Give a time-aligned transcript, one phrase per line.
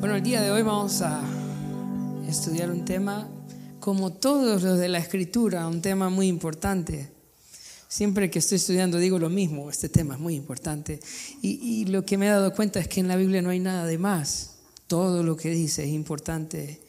[0.00, 1.20] Bueno, el día de hoy vamos a
[2.28, 3.28] estudiar un tema,
[3.80, 7.10] como todos los de la escritura, un tema muy importante.
[7.88, 11.00] Siempre que estoy estudiando digo lo mismo, este tema es muy importante.
[11.42, 13.86] Y, lo que me he dado cuenta es que en la Biblia no hay nada
[13.86, 14.58] de más.
[14.86, 16.80] Todo lo que dice es importante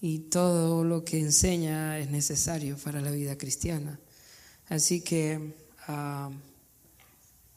[0.00, 4.00] y todo lo que enseña es necesario para la vida cristiana.
[4.68, 5.54] Así que
[5.86, 6.28] ah,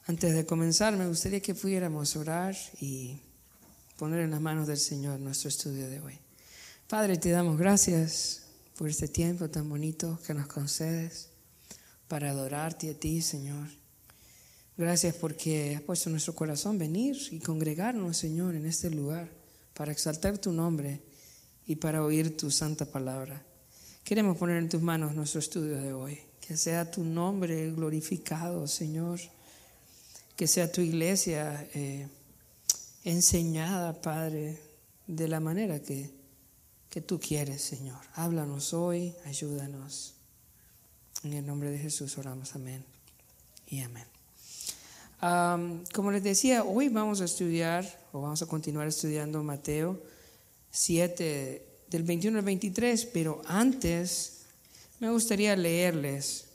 [0.06, 3.20] antes de comenzar me gustaría que pudiéramos orar y
[4.02, 6.18] poner en las manos del Señor nuestro estudio de hoy.
[6.88, 8.42] Padre, te damos gracias
[8.76, 11.28] por este tiempo tan bonito que nos concedes
[12.08, 13.68] para adorarte a ti, Señor.
[14.76, 19.30] Gracias porque has puesto nuestro corazón venir y congregarnos, Señor, en este lugar
[19.72, 21.00] para exaltar tu nombre
[21.64, 23.40] y para oír tu santa palabra.
[24.02, 26.18] Queremos poner en tus manos nuestro estudio de hoy.
[26.40, 29.20] Que sea tu nombre glorificado, Señor.
[30.34, 31.68] Que sea tu iglesia.
[31.72, 32.08] Eh,
[33.04, 34.58] enseñada, Padre,
[35.06, 36.10] de la manera que,
[36.88, 38.00] que tú quieres, Señor.
[38.14, 40.14] Háblanos hoy, ayúdanos.
[41.24, 42.84] En el nombre de Jesús oramos, amén
[43.68, 44.06] y amén.
[45.94, 50.02] como les decía, hoy vamos a estudiar, o vamos a continuar estudiando Mateo
[50.70, 54.40] 7, del 21 al 23, pero antes
[54.98, 56.46] me gustaría leerles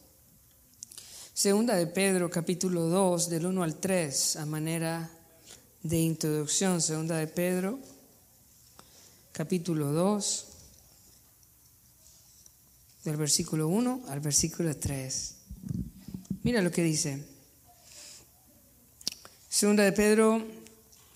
[1.37, 5.07] Segunda de Pedro, capítulo 2, del 1 al 3, a manera
[5.87, 7.79] de introducción, segunda de Pedro,
[9.31, 10.45] capítulo 2,
[13.05, 15.35] del versículo 1 al versículo 3.
[16.43, 17.23] Mira lo que dice.
[19.47, 20.45] Segunda de Pedro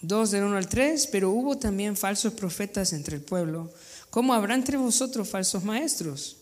[0.03, 3.73] 2 del 1 al 3, pero hubo también falsos profetas entre el pueblo.
[4.09, 6.37] ¿Cómo habrá entre vosotros falsos maestros?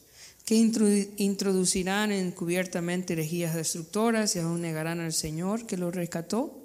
[0.46, 6.59] que introducirán encubiertamente herejías destructoras y aún negarán al Señor que los rescató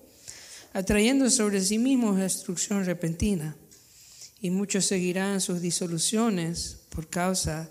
[0.74, 3.56] atrayendo sobre sí mismos destrucción repentina.
[4.40, 7.70] Y muchos seguirán sus disoluciones por causa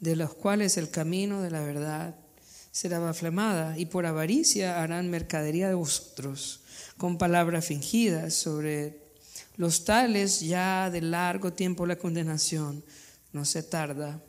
[0.00, 2.16] de los cuales el camino de la verdad
[2.72, 6.60] será baflemada, y por avaricia harán mercadería de vosotros,
[6.96, 9.00] con palabras fingidas sobre
[9.56, 12.82] los tales ya de largo tiempo la condenación
[13.32, 14.22] no se tarda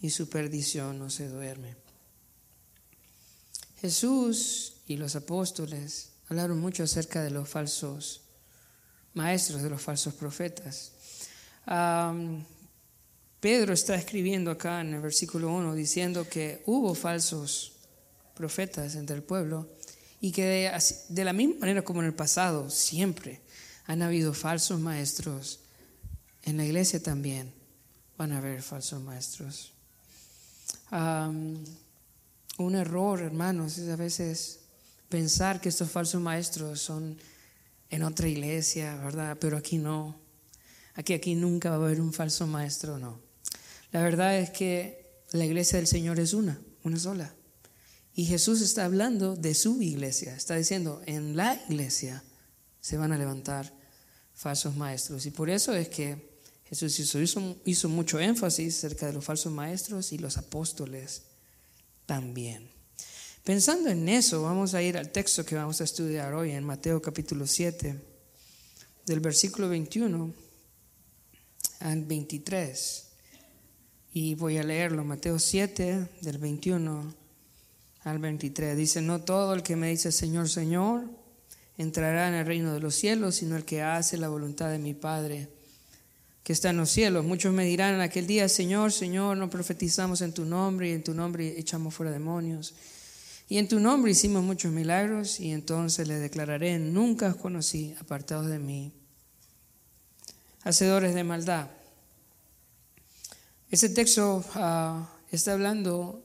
[0.00, 1.74] y su perdición no se duerme.
[3.80, 8.22] Jesús y los apóstoles hablaron mucho acerca de los falsos
[9.14, 10.92] maestros, de los falsos profetas.
[13.40, 17.72] Pedro está escribiendo acá en el versículo 1 diciendo que hubo falsos
[18.34, 19.68] profetas entre el pueblo
[20.20, 20.70] y que
[21.08, 23.40] de, la misma manera como en el pasado, siempre
[23.86, 25.60] han habido falsos maestros,
[26.42, 27.52] en la iglesia también
[28.16, 29.72] van a haber falsos maestros.
[30.90, 34.65] un error, hermanos, es a veces
[35.08, 37.18] pensar que estos falsos maestros son
[37.90, 39.36] en otra iglesia, ¿verdad?
[39.40, 40.20] Pero aquí no.
[40.94, 43.20] Aquí, aquí nunca va a haber un falso maestro, no.
[43.92, 47.34] La verdad es que la iglesia del Señor es una, una sola.
[48.14, 50.34] Y Jesús está hablando de su iglesia.
[50.34, 52.24] Está diciendo, en la iglesia
[52.80, 53.72] se van a levantar
[54.34, 55.26] falsos maestros.
[55.26, 60.12] Y por eso es que Jesús hizo, hizo mucho énfasis acerca de los falsos maestros
[60.12, 61.22] y los apóstoles
[62.06, 62.75] también.
[63.46, 67.00] Pensando en eso, vamos a ir al texto que vamos a estudiar hoy en Mateo
[67.00, 67.94] capítulo 7,
[69.06, 70.34] del versículo 21
[71.78, 73.06] al 23.
[74.14, 77.14] Y voy a leerlo, Mateo 7, del 21
[78.02, 78.76] al 23.
[78.76, 81.04] Dice, no todo el que me dice Señor, Señor,
[81.78, 84.92] entrará en el reino de los cielos, sino el que hace la voluntad de mi
[84.92, 85.48] Padre
[86.42, 87.24] que está en los cielos.
[87.24, 91.04] Muchos me dirán en aquel día, Señor, Señor, no profetizamos en tu nombre y en
[91.04, 92.74] tu nombre echamos fuera demonios
[93.48, 98.46] y en tu nombre hicimos muchos milagros y entonces le declararé, nunca os conocí, apartados
[98.46, 98.92] de mí,
[100.62, 101.70] hacedores de maldad.
[103.70, 106.22] Ese texto ah, está hablando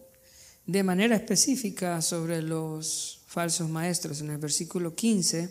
[0.65, 4.21] de manera específica sobre los falsos maestros.
[4.21, 5.50] En el versículo 15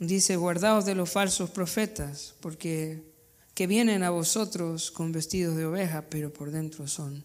[0.00, 3.14] dice, guardaos de los falsos profetas, porque
[3.54, 7.24] que vienen a vosotros con vestidos de oveja, pero por dentro son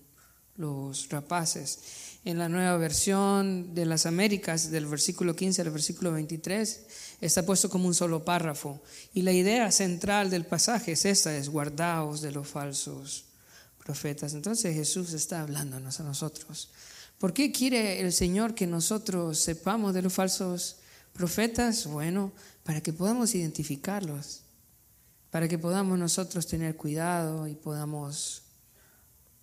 [0.59, 1.79] los rapaces
[2.25, 6.81] en la nueva versión de las Américas, del versículo 15 al versículo 23,
[7.21, 8.81] está puesto como un solo párrafo.
[9.13, 13.23] Y la idea central del pasaje es esta, es guardaos de los falsos
[13.83, 14.33] profetas.
[14.33, 16.69] Entonces Jesús está hablándonos a nosotros.
[17.17, 20.77] ¿Por qué quiere el Señor que nosotros sepamos de los falsos
[21.13, 21.87] profetas?
[21.87, 22.33] Bueno,
[22.63, 24.41] para que podamos identificarlos,
[25.31, 28.43] para que podamos nosotros tener cuidado y podamos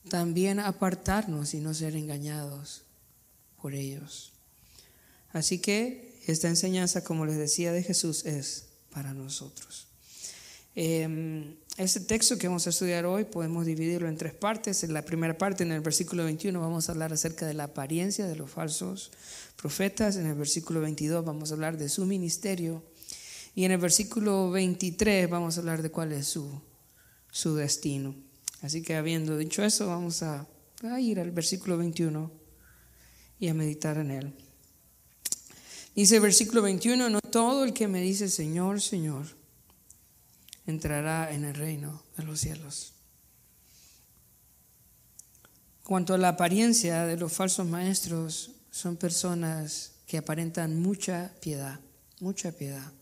[0.09, 2.83] también apartarnos y no ser engañados
[3.61, 4.33] por ellos.
[5.33, 9.87] Así que esta enseñanza, como les decía de Jesús, es para nosotros.
[10.75, 14.83] Eh, este texto que vamos a estudiar hoy podemos dividirlo en tres partes.
[14.83, 18.27] En la primera parte, en el versículo 21, vamos a hablar acerca de la apariencia
[18.27, 19.11] de los falsos
[19.57, 20.17] profetas.
[20.17, 22.83] En el versículo 22 vamos a hablar de su ministerio.
[23.55, 26.61] Y en el versículo 23 vamos a hablar de cuál es su,
[27.31, 28.15] su destino.
[28.63, 30.47] Así que habiendo dicho eso, vamos a,
[30.99, 32.31] ir al versículo 21
[33.39, 34.35] y a meditar en él.
[35.95, 39.27] Dice el versículo 21, no todo el que me dice Señor, Señor,
[40.67, 42.93] entrará en el reino de los cielos.
[45.83, 51.81] Cuanto a la apariencia de los falsos maestros, son personas que aparentan mucha piedad,
[52.21, 52.93] mucha piedad.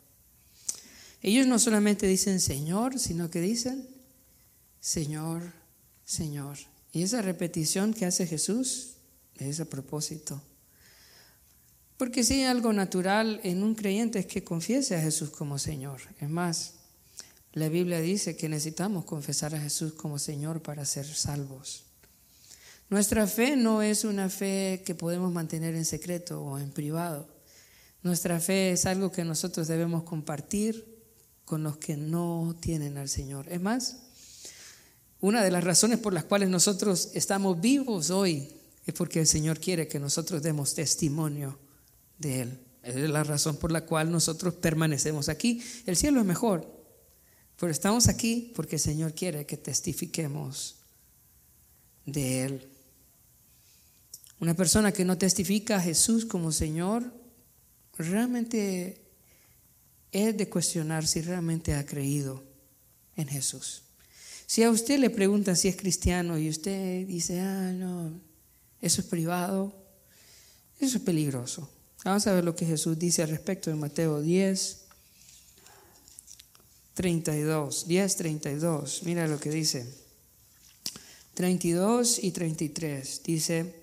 [1.22, 3.88] Ellos no solamente dicen Señor, sino que dicen
[4.84, 5.40] Señor,
[6.04, 6.58] Señor.
[6.92, 8.96] Y esa repetición que hace Jesús
[9.38, 10.42] es a propósito.
[11.96, 16.02] Porque si hay algo natural en un creyente es que confiese a Jesús como Señor.
[16.20, 16.74] Es más,
[17.54, 21.84] la Biblia dice que necesitamos confesar a Jesús como Señor para ser salvos.
[22.90, 27.26] Nuestra fe no es una fe que podemos mantener en secreto o en privado.
[28.02, 31.02] Nuestra fe es algo que nosotros debemos compartir
[31.46, 33.50] con los que no tienen al Señor.
[33.50, 34.04] Es más,
[35.20, 38.48] una de las razones por las cuales nosotros estamos vivos hoy
[38.86, 41.58] es porque el Señor quiere que nosotros demos testimonio
[42.18, 42.60] de Él.
[42.82, 45.62] Es la razón por la cual nosotros permanecemos aquí.
[45.86, 46.70] El cielo es mejor,
[47.58, 50.76] pero estamos aquí porque el Señor quiere que testifiquemos
[52.04, 52.68] de Él.
[54.40, 57.10] Una persona que no testifica a Jesús como Señor,
[57.96, 59.00] realmente
[60.12, 62.44] es de cuestionar si realmente ha creído
[63.16, 63.83] en Jesús.
[64.46, 68.12] Si a usted le preguntan si es cristiano y usted dice, ah, no,
[68.80, 69.74] eso es privado,
[70.78, 71.68] eso es peligroso.
[72.04, 74.84] Vamos a ver lo que Jesús dice al respecto en Mateo 10,
[76.94, 79.02] 32, 10, 32.
[79.04, 79.86] Mira lo que dice.
[81.34, 83.22] 32 y 33.
[83.24, 83.74] Dice,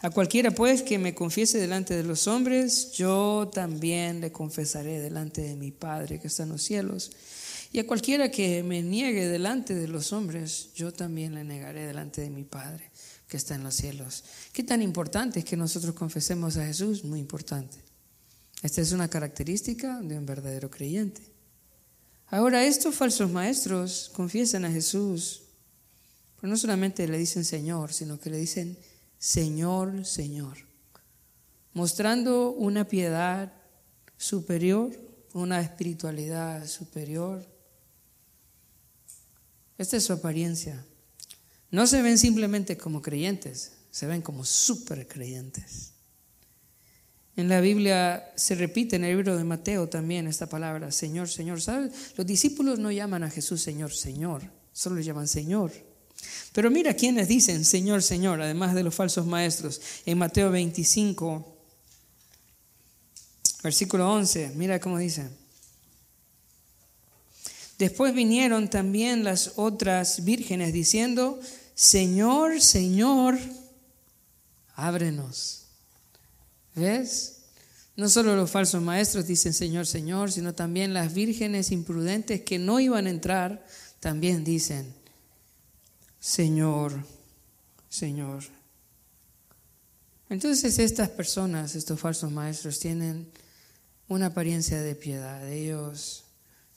[0.00, 5.42] a cualquiera pues que me confiese delante de los hombres, yo también le confesaré delante
[5.42, 7.12] de mi Padre que está en los cielos.
[7.72, 12.22] Y a cualquiera que me niegue delante de los hombres, yo también le negaré delante
[12.22, 12.90] de mi Padre
[13.28, 14.24] que está en los cielos.
[14.52, 17.04] ¿Qué tan importante es que nosotros confesemos a Jesús?
[17.04, 17.76] Muy importante.
[18.62, 21.20] Esta es una característica de un verdadero creyente.
[22.28, 25.42] Ahora, estos falsos maestros confiesan a Jesús,
[26.40, 28.78] pero no solamente le dicen Señor, sino que le dicen
[29.18, 30.58] Señor, Señor,
[31.72, 33.52] mostrando una piedad
[34.16, 34.90] superior,
[35.32, 37.46] una espiritualidad superior.
[39.78, 40.84] Esta es su apariencia.
[41.70, 45.92] No se ven simplemente como creyentes, se ven como super creyentes.
[47.36, 51.60] En la Biblia se repite en el libro de Mateo también esta palabra, Señor, Señor.
[51.60, 51.92] ¿Sabes?
[52.16, 54.42] Los discípulos no llaman a Jesús Señor, Señor,
[54.72, 55.70] solo le llaman Señor.
[56.52, 59.80] Pero mira quiénes dicen Señor, Señor, además de los falsos maestros.
[60.04, 61.56] En Mateo 25,
[63.62, 65.28] versículo 11, mira cómo dice.
[67.78, 71.38] Después vinieron también las otras vírgenes diciendo,
[71.74, 73.38] Señor, Señor,
[74.74, 75.66] ábrenos.
[76.74, 77.36] ¿Ves?
[77.96, 82.78] No solo los falsos maestros dicen Señor, Señor, sino también las vírgenes imprudentes que no
[82.78, 83.66] iban a entrar,
[83.98, 84.94] también dicen
[86.20, 87.04] Señor,
[87.88, 88.44] Señor.
[90.30, 93.28] Entonces estas personas, estos falsos maestros, tienen
[94.06, 95.48] una apariencia de piedad.
[95.48, 96.24] Ellos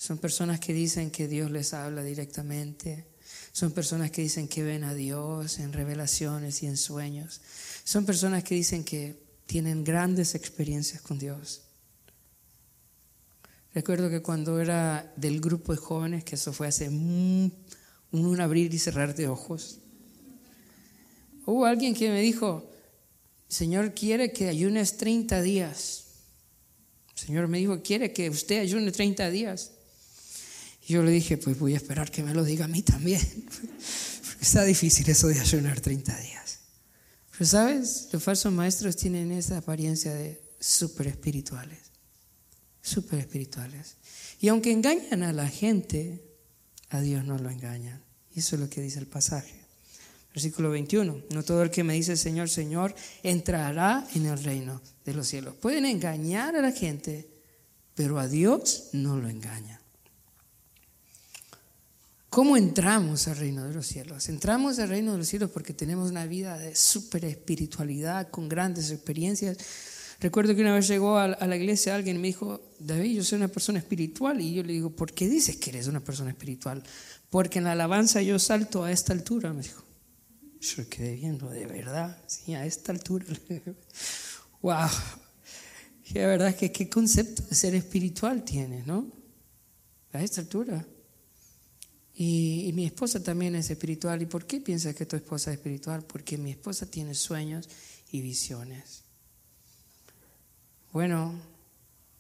[0.02, 3.06] son personas que dicen que Dios les habla directamente.
[3.52, 7.40] Son personas que dicen que ven a Dios en revelaciones y en sueños.
[7.84, 11.62] Son personas que dicen que tienen grandes experiencias con Dios.
[13.76, 17.54] Recuerdo que cuando era del grupo de jóvenes, que eso fue hace un,
[18.40, 19.82] abrir y cerrar de ojos,
[21.46, 22.68] hubo alguien que me dijo,
[23.50, 26.06] Señor quiere que ayunes 30 días.
[27.14, 29.74] Señor me dijo, quiere que usted ayune 30 días.
[30.88, 33.22] Y yo le dije, pues voy a esperar que me lo diga a mí también.
[33.52, 36.60] Porque está difícil eso de ayunar 30 días.
[37.32, 41.80] Pero sabes, los falsos maestros tienen esa apariencia de súper espirituales,
[42.82, 43.98] súper espirituales.
[44.40, 46.24] Y aunque engañan a la gente,
[46.90, 48.04] a Dios no lo engañan.
[48.34, 49.56] Y eso es lo que dice el pasaje.
[50.34, 51.24] Versículo 21.
[51.30, 55.56] No todo el que me dice Señor, Señor, entrará en el reino de los cielos.
[55.56, 57.30] Pueden engañar a la gente,
[57.96, 59.81] pero a Dios no lo engañan.
[62.32, 64.30] ¿Cómo entramos al reino de los cielos?
[64.30, 68.90] Entramos al reino de los cielos porque tenemos una vida de super espiritualidad, con grandes
[68.90, 69.58] experiencias.
[70.18, 73.36] Recuerdo que una vez llegó a, la iglesia alguien y me dijo, David, yo soy
[73.36, 74.40] una persona espiritual.
[74.40, 76.82] Y yo le digo, ¿por qué dices que eres una persona espiritual?
[77.30, 79.84] Porque en la alabanza yo salto a esta altura, me dijo.
[80.62, 83.26] Yo quedé viendo, de verdad, sí, a esta altura.
[84.62, 84.88] wow.
[86.06, 89.12] Y la verdad es que qué concepto de ser espiritual tienes, ¿no?
[90.14, 90.88] A esta altura.
[92.14, 94.22] Y, y, mi esposa también es espiritual.
[94.22, 96.04] ¿Y por qué piensas que tu esposa es espiritual?
[96.04, 97.70] Porque mi esposa tiene sueños
[98.12, 99.04] y visiones.
[100.92, 101.34] Bueno,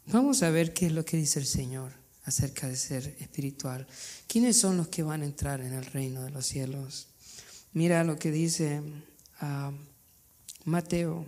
[0.07, 1.91] vamos a ver qué es lo que dice el Señor
[2.24, 3.86] acerca de ser espiritual.
[4.27, 7.07] ¿Quiénes son los que van a entrar en el reino de los cielos?
[7.74, 8.81] Mira lo que dice
[9.39, 9.71] ah,
[10.65, 11.25] Mateo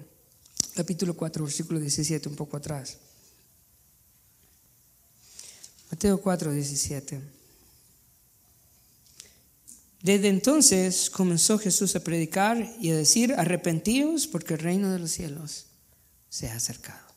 [0.75, 2.97] capítulo 4, versículo 17, un poco atrás.
[5.91, 7.42] Mateo 4, 17.
[10.03, 15.11] Desde entonces comenzó Jesús a predicar y a decir, arrepentíos porque el reino de los
[15.11, 15.67] cielos
[16.27, 17.07] se ha acercado.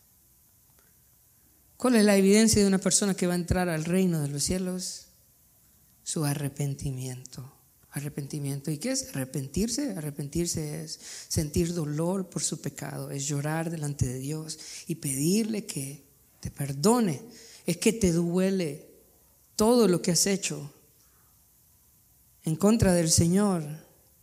[1.77, 4.45] ¿Cuál es la evidencia de una persona que va a entrar al reino de los
[4.45, 5.07] cielos?
[6.05, 7.53] Su arrepentimiento.
[7.91, 8.71] Arrepentimiento.
[8.71, 9.91] ¿Y qué es arrepentirse?
[9.97, 16.05] Arrepentirse es sentir dolor por su pecado, es llorar delante de Dios y pedirle que
[16.39, 17.21] te perdone.
[17.67, 18.87] Es que te duele
[19.57, 20.73] todo lo que has hecho
[22.47, 23.65] en contra del Señor,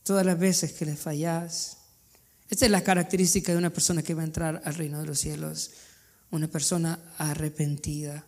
[0.01, 1.77] todas las veces que le fallas.
[2.49, 5.19] Esta es la característica de una persona que va a entrar al reino de los
[5.19, 5.71] cielos
[6.31, 8.25] una persona arrepentida.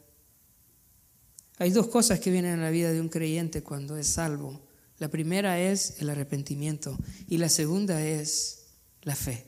[1.58, 4.68] Hay dos cosas que vienen en la vida de un creyente cuando es salvo.
[5.00, 6.98] La primera es el arrepentimiento
[7.30, 8.66] y la segunda es
[9.02, 9.46] la fe.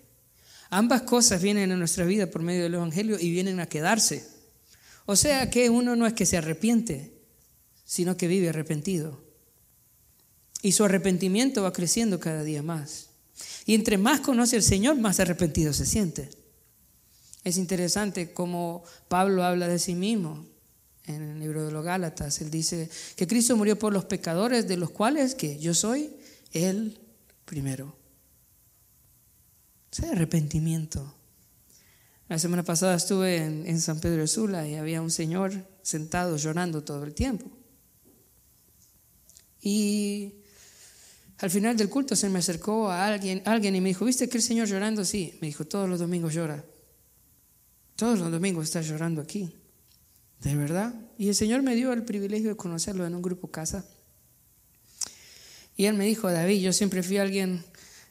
[0.69, 4.25] Ambas cosas vienen en nuestra vida por medio del Evangelio y vienen a quedarse.
[5.05, 7.21] O sea que uno no es que se arrepiente,
[7.83, 9.26] sino que vive arrepentido.
[10.61, 13.09] Y su arrepentimiento va creciendo cada día más.
[13.65, 16.29] Y entre más conoce al Señor, más arrepentido se siente.
[17.43, 20.45] Es interesante cómo Pablo habla de sí mismo
[21.05, 22.41] en el libro de los Gálatas.
[22.41, 26.15] Él dice que Cristo murió por los pecadores, de los cuales que yo soy
[26.51, 26.99] el
[27.45, 27.95] primero.
[30.01, 31.15] O arrepentimiento.
[32.27, 36.35] La semana pasada estuve en, en, San Pedro de Sula y había un señor sentado
[36.35, 37.49] llorando todo el tiempo.
[39.61, 40.35] Y
[41.39, 44.37] al final del culto se me acercó a alguien, alguien y me dijo, ¿viste que
[44.37, 45.05] el señor llorando?
[45.05, 46.65] Sí, me dijo, todos los domingos llora.
[47.95, 49.51] Todos los domingos está llorando aquí.
[50.41, 50.93] De verdad.
[51.17, 53.85] Y el Señor me dio el privilegio de conocerlo en un grupo casa.
[55.75, 57.63] Y él me dijo, David, yo siempre fui alguien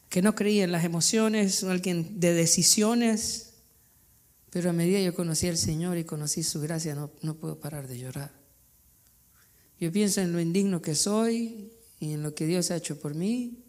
[0.09, 3.53] que no creía en las emociones, alguien de decisiones,
[4.51, 7.87] pero a medida yo conocí al Señor y conocí su gracia, no, no puedo parar
[7.87, 8.31] de llorar.
[9.79, 13.15] Yo pienso en lo indigno que soy y en lo que Dios ha hecho por
[13.15, 13.63] mí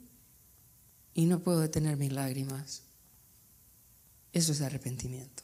[1.14, 2.82] y no puedo detener mis lágrimas.
[4.32, 5.42] Eso es arrepentimiento.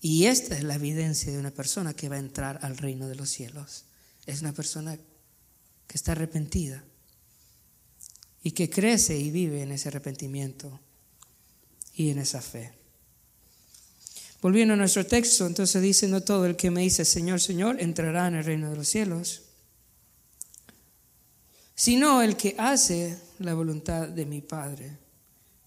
[0.00, 3.16] Y esta es la evidencia de una persona que va a entrar al reino de
[3.16, 3.84] los cielos.
[4.26, 6.84] Es una persona que está arrepentida
[8.42, 10.78] y que crece y vive en ese arrepentimiento
[11.94, 12.72] y en esa fe.
[14.40, 18.28] Volviendo a nuestro texto, entonces dice, no todo el que me dice Señor, Señor, entrará
[18.28, 19.47] en el reino de los cielos,
[21.78, 24.98] sino el que hace la voluntad de mi Padre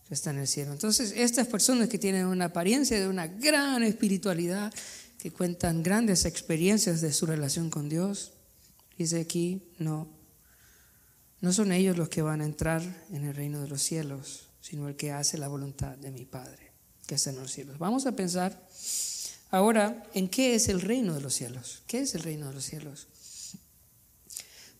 [0.10, 0.74] está en el cielo.
[0.74, 4.74] Entonces, estas personas que tienen una apariencia de una gran espiritualidad,
[5.18, 8.34] que cuentan grandes experiencias de su relación con Dios,
[8.98, 10.10] dice aquí, no,
[11.40, 12.82] no son ellos los que van a entrar
[13.14, 16.74] en el reino de los cielos, sino el que hace la voluntad de mi Padre,
[17.08, 17.80] que está en los cielos.
[17.80, 18.68] Vamos a pensar
[19.50, 21.84] ahora en qué es el reino de los cielos.
[21.88, 23.08] ¿Qué es el reino de los cielos?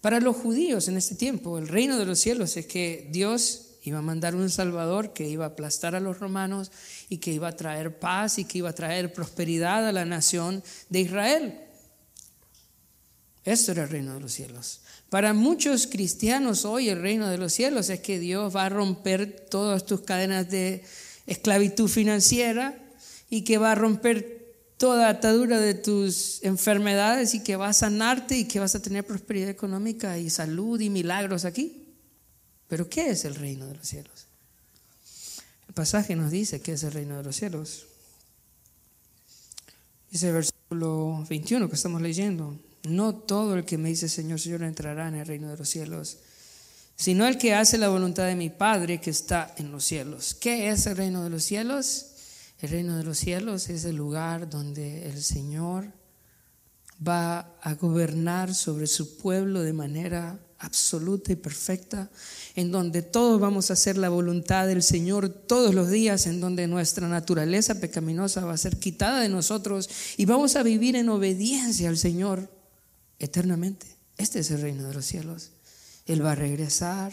[0.02, 4.00] Para los judíos en este tiempo, el reino de los cielos es que Dios iba
[4.00, 6.72] a mandar un Salvador que iba a aplastar a los romanos
[7.08, 10.64] y que iba a traer paz y que iba a traer prosperidad a la nación
[10.90, 11.60] de Israel.
[13.44, 14.82] Esto era el reino de los cielos.
[15.10, 19.46] Para muchos cristianos hoy el reino de los cielos es que Dios va a romper
[19.50, 20.84] todas tus cadenas de
[21.28, 22.78] esclavitud financiera
[23.30, 24.41] y que va a romper
[24.82, 29.06] toda atadura de tus enfermedades y que va a sanarte y que vas a tener
[29.06, 31.94] prosperidad económica y salud y milagros aquí.
[32.68, 34.26] Pero ¿qué es el reino de los cielos?
[35.68, 37.86] El pasaje nos dice qué es el reino de los cielos.
[40.10, 42.60] Dice el versículo 21 que estamos leyendo.
[42.82, 46.18] No todo el que me dice Señor, Señor entrará en el reino de los cielos,
[46.96, 50.34] sino el que hace la voluntad de mi Padre que está en los cielos.
[50.34, 52.11] ¿Qué es el reino de los cielos?
[52.62, 55.92] El reino de los cielos es el lugar donde el Señor
[57.06, 62.12] va a gobernar sobre su pueblo de manera absoluta y perfecta,
[62.54, 66.68] en donde todos vamos a hacer la voluntad del Señor todos los días, en donde
[66.68, 71.90] nuestra naturaleza pecaminosa va a ser quitada de nosotros y vamos a vivir en obediencia
[71.90, 72.48] al Señor
[73.18, 73.88] eternamente.
[74.18, 75.50] Este es el reino de los cielos.
[76.06, 77.12] Él va a regresar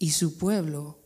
[0.00, 0.98] y su pueblo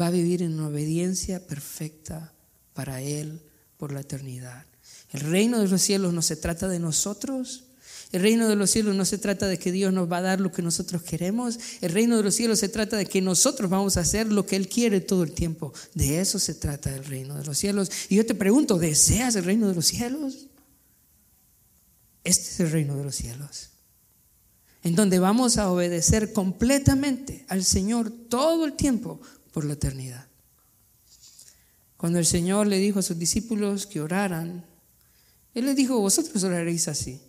[0.00, 2.32] va a vivir en obediencia perfecta
[2.78, 3.42] para Él
[3.76, 4.64] por la eternidad.
[5.10, 7.64] El reino de los cielos no se trata de nosotros,
[8.12, 10.40] el reino de los cielos no se trata de que Dios nos va a dar
[10.40, 11.58] lo que nosotros queremos.
[11.80, 14.54] El reino de los cielos se trata de que nosotros vamos a hacer lo que
[14.54, 15.74] Él quiere todo el tiempo.
[15.94, 17.90] De eso se trata el reino de los cielos.
[18.08, 20.46] Y yo te pregunto, ¿deseas el reino de los cielos?
[22.22, 23.70] Este es el reino de los cielos.
[24.84, 29.20] En donde vamos a obedecer completamente al Señor todo el tiempo
[29.50, 30.27] por la eternidad.
[31.98, 34.64] Cuando el Señor le dijo a sus discípulos que oraran,
[35.52, 37.20] Él les dijo, vosotros oraréis así.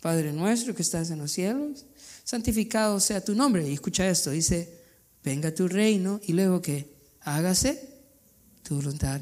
[0.00, 1.86] Padre nuestro que estás en los cielos,
[2.24, 3.68] santificado sea tu nombre.
[3.68, 4.80] Y escucha esto, dice,
[5.22, 7.88] venga tu reino y luego que hágase
[8.62, 9.20] tu voluntad.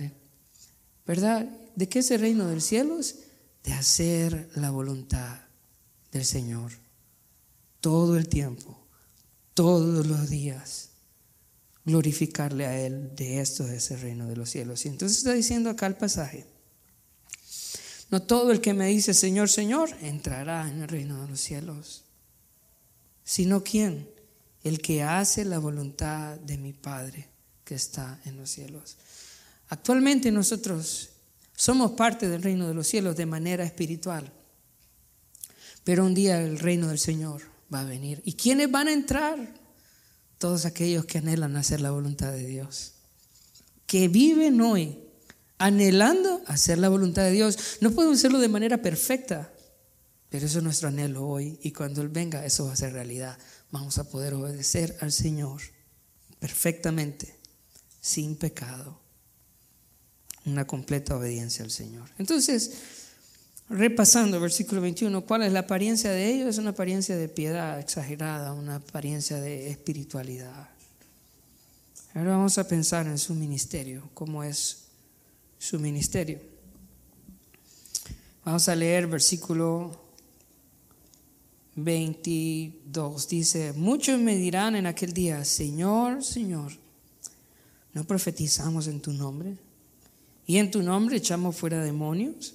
[1.04, 1.47] ¿Verdad?
[1.76, 3.16] ¿De qué es el reino de los cielos?
[3.64, 5.40] De hacer la voluntad
[6.12, 6.73] del Señor
[7.82, 8.78] todo el tiempo,
[9.52, 10.92] todos los días.
[11.85, 14.85] Glorificarle a Él, de esto es el reino de los cielos.
[14.85, 16.47] Y entonces está diciendo acá el pasaje,
[18.11, 22.05] no todo el que me dice Señor, Señor, entrará en el reino de los cielos,
[23.25, 24.09] sino quién,
[24.62, 27.29] el que hace la voluntad de mi Padre
[27.65, 28.97] que está en los cielos.
[29.69, 31.09] Actualmente nosotros
[31.57, 34.31] somos parte del reino de los cielos de manera espiritual,
[35.83, 38.21] pero un día el reino del Señor va a venir.
[38.25, 39.39] ¿Y quiénes van a entrar?
[40.43, 42.95] Todos aquellos que anhelan hacer la voluntad de Dios,
[43.87, 44.99] que viven hoy
[45.57, 47.79] anhelando hacer la voluntad de Dios.
[47.81, 49.53] No podemos hacerlo de manera perfecta,
[50.31, 53.39] pero eso es nuestro anhelo hoy y cuando Él venga eso va a ser realidad.
[53.71, 55.63] Vamos a poder obedecer al Señor
[56.41, 57.39] perfectamente,
[58.01, 58.99] sin pecado.
[60.45, 62.11] Una completa obediencia al Señor.
[62.19, 62.73] Entonces,
[63.69, 66.49] repasando versículo 21, ¿cuál es la apariencia de ellos?
[66.49, 70.69] Es una apariencia de piedad exagerada, una apariencia de espiritualidad.
[72.15, 74.82] Ahora vamos a pensar en su ministerio, cómo es
[75.58, 76.41] su ministerio.
[78.45, 80.02] Vamos a leer versículo
[81.76, 83.28] 22.
[83.28, 86.73] Dice, muchos me dirán en aquel día, Señor, Señor,
[87.95, 89.56] ¿no profetizamos en tu nombre?
[90.47, 92.54] Y en tu nombre echamos fuera demonios.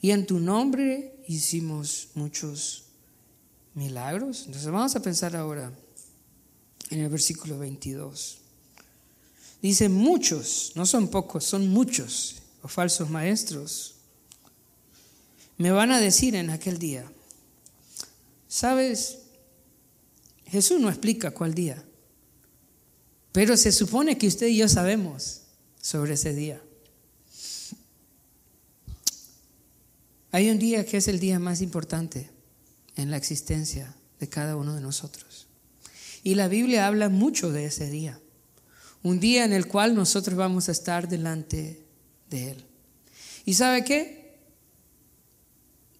[0.00, 2.84] Y en tu nombre hicimos muchos
[3.74, 4.44] milagros.
[4.46, 5.72] Entonces vamos a pensar ahora
[6.90, 8.38] en el versículo 22.
[9.60, 13.94] Dice muchos, no son pocos, son muchos, o falsos maestros.
[15.56, 17.10] Me van a decir en aquel día,
[18.46, 19.18] ¿sabes?
[20.46, 21.84] Jesús no explica cuál día,
[23.32, 25.42] pero se supone que usted y yo sabemos
[25.80, 26.62] sobre ese día.
[30.30, 32.30] Hay un día que es el día más importante
[32.96, 35.46] en la existencia de cada uno de nosotros.
[36.22, 38.20] Y la Biblia habla mucho de ese día
[39.02, 41.84] un día en el cual nosotros vamos a estar delante
[42.30, 42.64] de Él.
[43.44, 44.38] ¿Y sabe qué?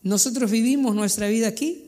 [0.03, 1.85] Nosotros vivimos nuestra vida aquí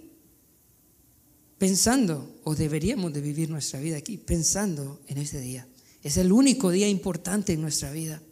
[1.58, 5.66] pensando, o deberíamos de vivir nuestra vida aquí pensando en ese día.
[6.02, 8.22] Es el único día importante en nuestra vida.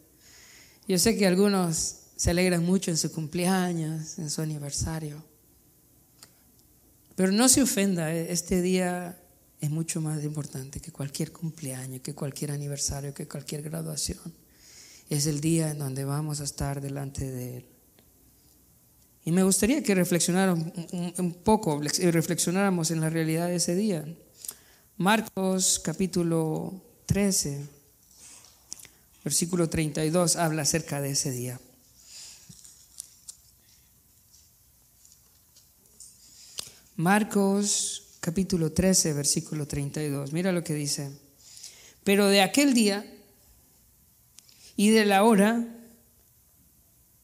[0.87, 5.23] Yo sé que algunos se alegran mucho en su cumpleaños, en su aniversario,
[7.15, 9.17] pero no se ofenda, este día
[9.61, 14.19] es mucho más importante que cualquier cumpleaños, que cualquier aniversario, que cualquier graduación.
[15.09, 17.65] Es el día en donde vamos a estar delante de Él.
[19.23, 20.73] Y me gustaría que reflexionáramos
[21.19, 24.03] un poco, reflexionáramos en la realidad de ese día.
[24.97, 27.65] Marcos capítulo 13,
[29.23, 31.61] versículo 32, habla acerca de ese día.
[36.99, 40.33] Marcos capítulo 13, versículo 32.
[40.33, 41.17] Mira lo que dice.
[42.03, 43.09] Pero de aquel día
[44.75, 45.65] y de la hora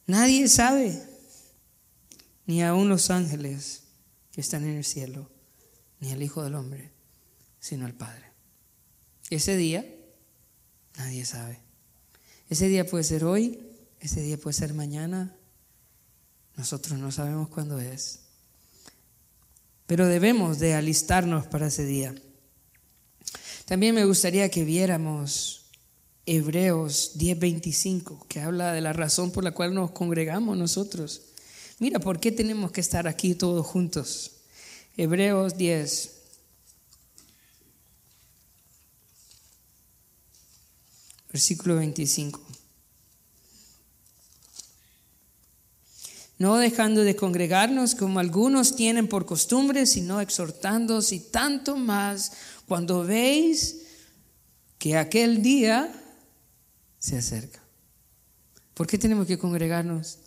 [0.08, 1.04] nadie sabe,
[2.46, 3.84] ni aun los ángeles
[4.32, 5.30] que están en el cielo,
[6.00, 6.92] ni el Hijo del Hombre,
[7.60, 8.32] sino el Padre.
[9.30, 9.86] Ese día
[10.96, 11.60] nadie sabe.
[12.50, 13.60] Ese día puede ser hoy,
[14.00, 15.36] ese día puede ser mañana.
[16.56, 18.25] Nosotros no sabemos cuándo es
[19.88, 22.16] pero debemos de alistarnos para ese día.
[23.66, 25.66] También me gustaría que viéramos
[26.26, 31.22] Hebreos 10:25, que habla de la razón por la cual nos congregamos nosotros.
[31.80, 34.32] Mira, ¿por qué tenemos que estar aquí todos juntos?
[34.98, 36.12] Hebreos 10.
[41.32, 42.45] Versículo 25.
[46.38, 52.34] No dejando de congregarnos como algunos tienen por costumbre, sino exhortándoos y tanto más
[52.68, 53.84] cuando veis
[54.78, 55.92] que aquel día
[57.00, 57.62] se acerca.
[58.74, 60.20] ¿Por qué tenemos que congregarnos?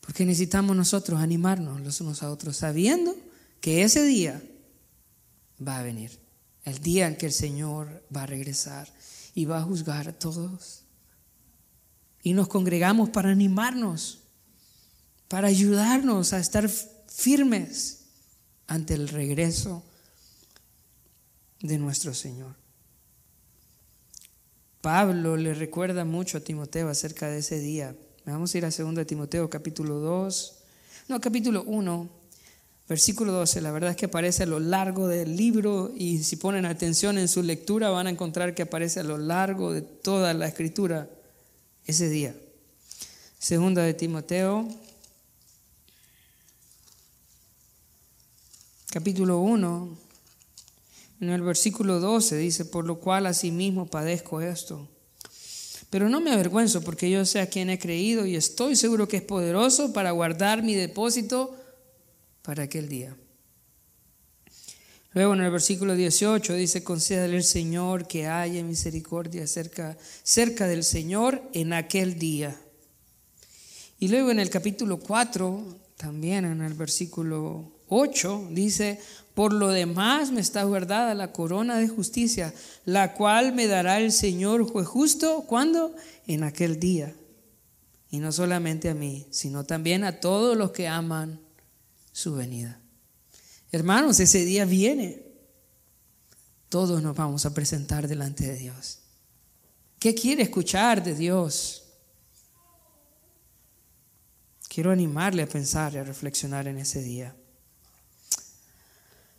[0.00, 3.16] Porque necesitamos nosotros animarnos los unos a otros, sabiendo
[3.62, 4.42] que ese día
[5.66, 6.18] va a venir,
[6.64, 8.92] el día en que el Señor va a regresar
[9.34, 10.83] y va a juzgar a todos.
[12.24, 14.20] Y nos congregamos para animarnos,
[15.28, 18.06] para ayudarnos a estar firmes
[18.66, 19.84] ante el regreso
[21.60, 22.56] de nuestro Señor.
[24.80, 27.94] Pablo le recuerda mucho a Timoteo acerca de ese día.
[28.24, 30.58] Vamos a ir a 2 Timoteo capítulo 2,
[31.08, 32.08] no, capítulo 1,
[32.88, 33.60] versículo 12.
[33.60, 37.28] La verdad es que aparece a lo largo del libro y si ponen atención en
[37.28, 41.10] su lectura van a encontrar que aparece a lo largo de toda la escritura
[41.86, 42.34] ese día.
[43.38, 44.68] Segunda de Timoteo,
[48.90, 49.98] capítulo 1,
[51.20, 54.88] en el versículo 12 dice, por lo cual asimismo padezco esto.
[55.90, 59.18] Pero no me avergüenzo porque yo sé a quien he creído y estoy seguro que
[59.18, 61.54] es poderoso para guardar mi depósito
[62.42, 63.16] para aquel día.
[65.14, 70.82] Luego en el versículo 18 dice, concédale el Señor que haya misericordia cerca, cerca del
[70.82, 72.60] Señor en aquel día.
[74.00, 78.98] Y luego en el capítulo 4, también en el versículo 8, dice,
[79.34, 82.52] por lo demás me está guardada la corona de justicia,
[82.84, 85.44] la cual me dará el Señor justo.
[85.46, 85.94] ¿Cuándo?
[86.26, 87.14] En aquel día.
[88.10, 91.40] Y no solamente a mí, sino también a todos los que aman
[92.10, 92.80] su venida.
[93.74, 95.20] Hermanos, ese día viene.
[96.68, 99.00] Todos nos vamos a presentar delante de Dios.
[99.98, 101.82] ¿Qué quiere escuchar de Dios?
[104.68, 107.34] Quiero animarle a pensar y a reflexionar en ese día.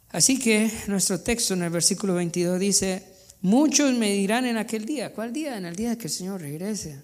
[0.09, 3.07] Así que nuestro texto en el versículo 22 dice,
[3.39, 5.57] muchos me dirán en aquel día, ¿cuál día?
[5.57, 7.01] En el día que el Señor regrese.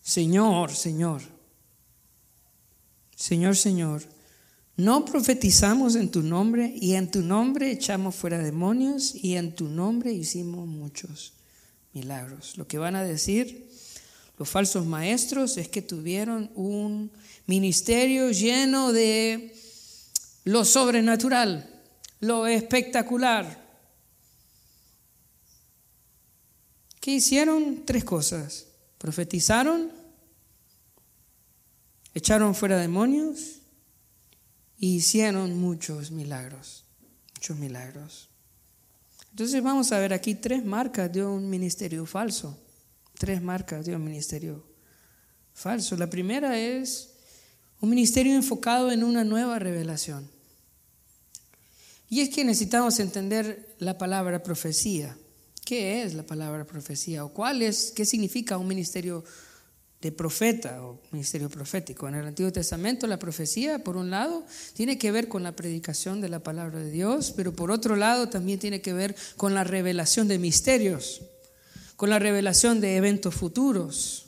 [0.00, 1.22] Señor, Señor,
[3.16, 4.14] Señor, Señor,
[4.76, 9.68] no profetizamos en tu nombre y en tu nombre echamos fuera demonios y en tu
[9.68, 11.34] nombre hicimos muchos
[11.92, 12.56] milagros.
[12.56, 13.68] Lo que van a decir
[14.36, 17.12] los falsos maestros es que tuvieron un
[17.46, 19.54] ministerio lleno de
[20.42, 21.70] lo sobrenatural,
[22.18, 23.62] lo espectacular.
[27.00, 27.84] ¿Qué hicieron?
[27.84, 28.66] Tres cosas.
[28.98, 29.92] Profetizaron,
[32.12, 33.60] echaron fuera demonios
[34.86, 36.84] hicieron muchos milagros,
[37.34, 38.28] muchos milagros.
[39.30, 42.58] Entonces vamos a ver aquí tres marcas de un ministerio falso,
[43.18, 44.64] tres marcas de un ministerio
[45.52, 45.96] falso.
[45.96, 47.10] La primera es
[47.80, 50.30] un ministerio enfocado en una nueva revelación.
[52.08, 55.16] Y es que necesitamos entender la palabra profecía.
[55.64, 57.24] ¿Qué es la palabra profecía?
[57.24, 59.24] ¿O cuál es, qué significa un ministerio
[60.04, 62.06] de profeta o ministerio profético?
[62.06, 66.20] En el Antiguo Testamento la profecía, por un lado, tiene que ver con la predicación
[66.20, 69.64] de la palabra de Dios, pero por otro lado también tiene que ver con la
[69.64, 71.22] revelación de misterios,
[71.96, 74.26] con la revelación de eventos futuros,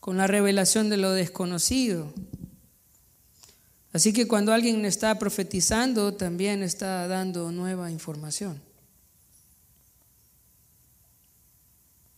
[0.00, 2.12] con la revelación de lo desconocido.
[3.92, 8.60] Así que cuando alguien está profetizando, también está dando nueva información.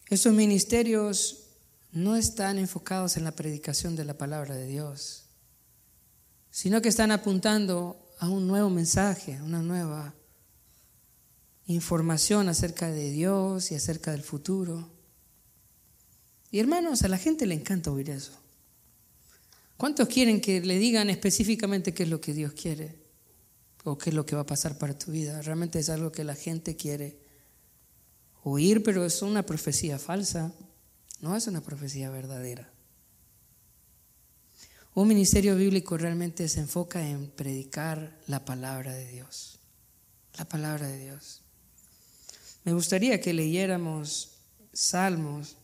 [0.09, 1.48] Esos ministerios
[1.93, 5.25] no están enfocados en la predicación de la palabra de Dios,
[6.51, 10.15] sino que están apuntando a un nuevo mensaje, una nueva
[11.67, 14.91] información acerca de Dios y acerca del futuro.
[16.51, 18.33] Y hermanos, a la gente le encanta oír eso.
[19.77, 22.99] ¿Cuántos quieren que le digan específicamente qué es lo que Dios quiere?
[23.85, 25.41] ¿O qué es lo que va a pasar para tu vida?
[25.43, 27.21] Realmente es algo que la gente quiere
[28.43, 30.53] oír, pero es una profecía falsa.
[31.21, 32.71] No es una profecía verdadera.
[34.95, 39.59] Un ministerio bíblico realmente se enfoca en predicar la palabra de Dios.
[40.37, 41.43] La palabra de Dios.
[42.65, 44.33] Me gustaría que leyéramos
[44.73, 45.57] Salmos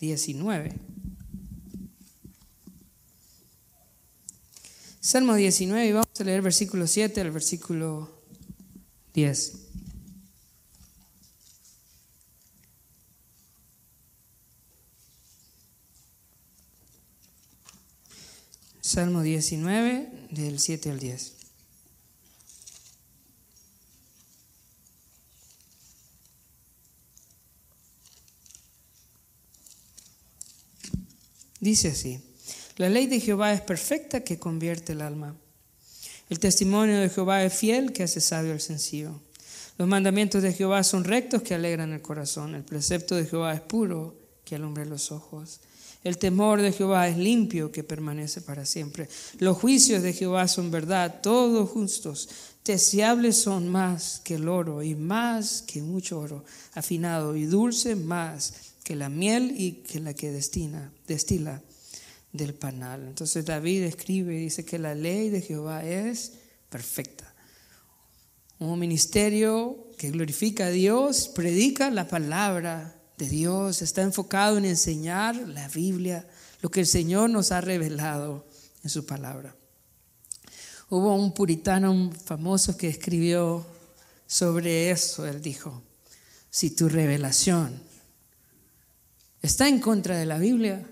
[0.00, 0.72] 19.
[5.00, 8.10] Salmo 19 y vamos a leer versículo 7 al versículo
[9.14, 9.65] 10.
[18.86, 21.32] Salmo 19, del 7 al 10.
[31.58, 32.20] Dice así,
[32.76, 35.34] la ley de Jehová es perfecta que convierte el alma.
[36.30, 39.20] El testimonio de Jehová es fiel que hace sabio al sencillo.
[39.78, 42.54] Los mandamientos de Jehová son rectos que alegran el corazón.
[42.54, 45.58] El precepto de Jehová es puro que alumbra los ojos.
[46.06, 49.08] El temor de Jehová es limpio que permanece para siempre.
[49.40, 52.28] Los juicios de Jehová son verdad, todos justos.
[52.64, 58.54] Deseables son más que el oro y más que mucho oro, afinado y dulce más
[58.84, 61.60] que la miel y que la que destina, destila
[62.32, 63.02] del panal.
[63.08, 66.34] Entonces David escribe y dice que la ley de Jehová es
[66.70, 67.34] perfecta.
[68.60, 75.36] Un ministerio que glorifica a Dios, predica la palabra de Dios, está enfocado en enseñar
[75.36, 76.28] la Biblia,
[76.60, 78.46] lo que el Señor nos ha revelado
[78.82, 79.54] en su palabra.
[80.88, 83.66] Hubo un puritano famoso que escribió
[84.26, 85.82] sobre eso, él dijo,
[86.50, 87.82] si tu revelación
[89.42, 90.88] está en contra de la Biblia,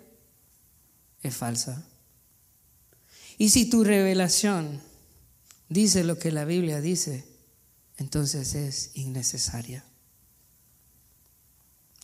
[1.23, 1.85] es falsa.
[3.39, 4.81] Y si tu revelación
[5.69, 7.25] dice lo que la Biblia dice,
[7.97, 9.85] entonces es innecesaria.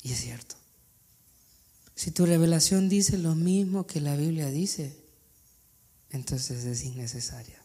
[0.02, 0.56] Y es cierto.
[1.94, 4.96] Si tu revelación dice lo mismo que la Biblia dice,
[6.10, 7.60] entonces es innecesaria.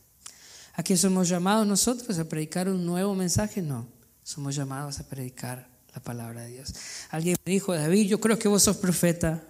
[0.73, 2.19] ¿A qué somos llamados nosotros?
[2.19, 3.61] ¿A predicar un nuevo mensaje?
[3.61, 3.87] No,
[4.23, 6.73] somos llamados a predicar la palabra de Dios.
[7.09, 9.41] Alguien me dijo, David, yo creo que vos sos profeta.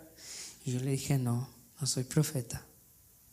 [0.64, 1.50] Y yo le dije, no,
[1.82, 2.64] no soy profeta.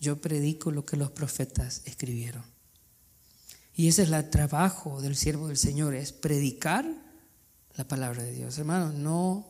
[0.01, 2.45] Yo predico lo que los profetas escribieron.
[3.75, 6.87] Y ese es el trabajo del siervo del Señor, es predicar
[7.77, 8.59] la palabra de Dios.
[8.59, 9.47] Hermano, no,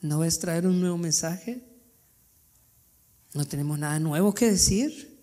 [0.00, 1.62] no es traer un nuevo mensaje.
[3.32, 5.18] No tenemos nada nuevo que decir.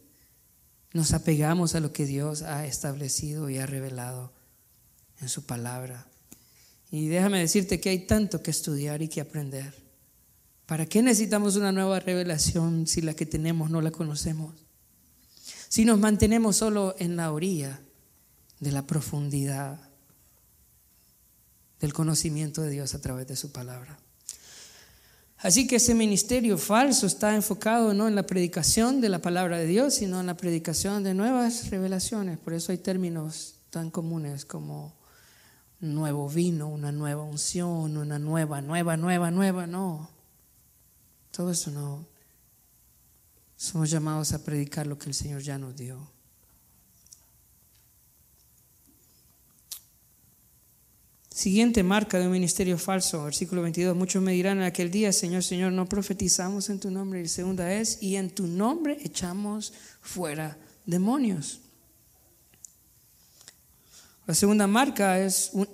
[0.93, 4.33] Nos apegamos a lo que Dios ha establecido y ha revelado
[5.21, 6.07] en su palabra.
[6.89, 9.73] Y déjame decirte que hay tanto que estudiar y que aprender.
[10.65, 14.65] ¿Para qué necesitamos una nueva revelación si la que tenemos no la conocemos?
[15.69, 17.79] Si nos mantenemos solo en la orilla
[18.59, 19.90] de la profundidad
[21.81, 23.97] del conocimiento de Dios a través de su palabra.
[25.39, 29.65] Así que ese ministerio falso está enfocado no en la predicación de la palabra de
[29.65, 32.37] Dios, sino en la predicación de nuevas revelaciones.
[32.37, 34.93] Por eso hay términos tan comunes como
[35.79, 40.11] nuevo vino, una nueva unción, una nueva, nueva, nueva, nueva, no.
[41.31, 42.05] Todo eso no.
[43.57, 46.10] Somos llamados a predicar lo que el Señor ya nos dio.
[51.33, 53.95] Siguiente marca de un ministerio falso, versículo 22.
[53.95, 57.21] Muchos me dirán en aquel día, Señor, Señor, no profetizamos en tu nombre.
[57.21, 61.61] Y segunda es, y en tu nombre echamos fuera demonios.
[64.27, 65.69] La segunda marca es un,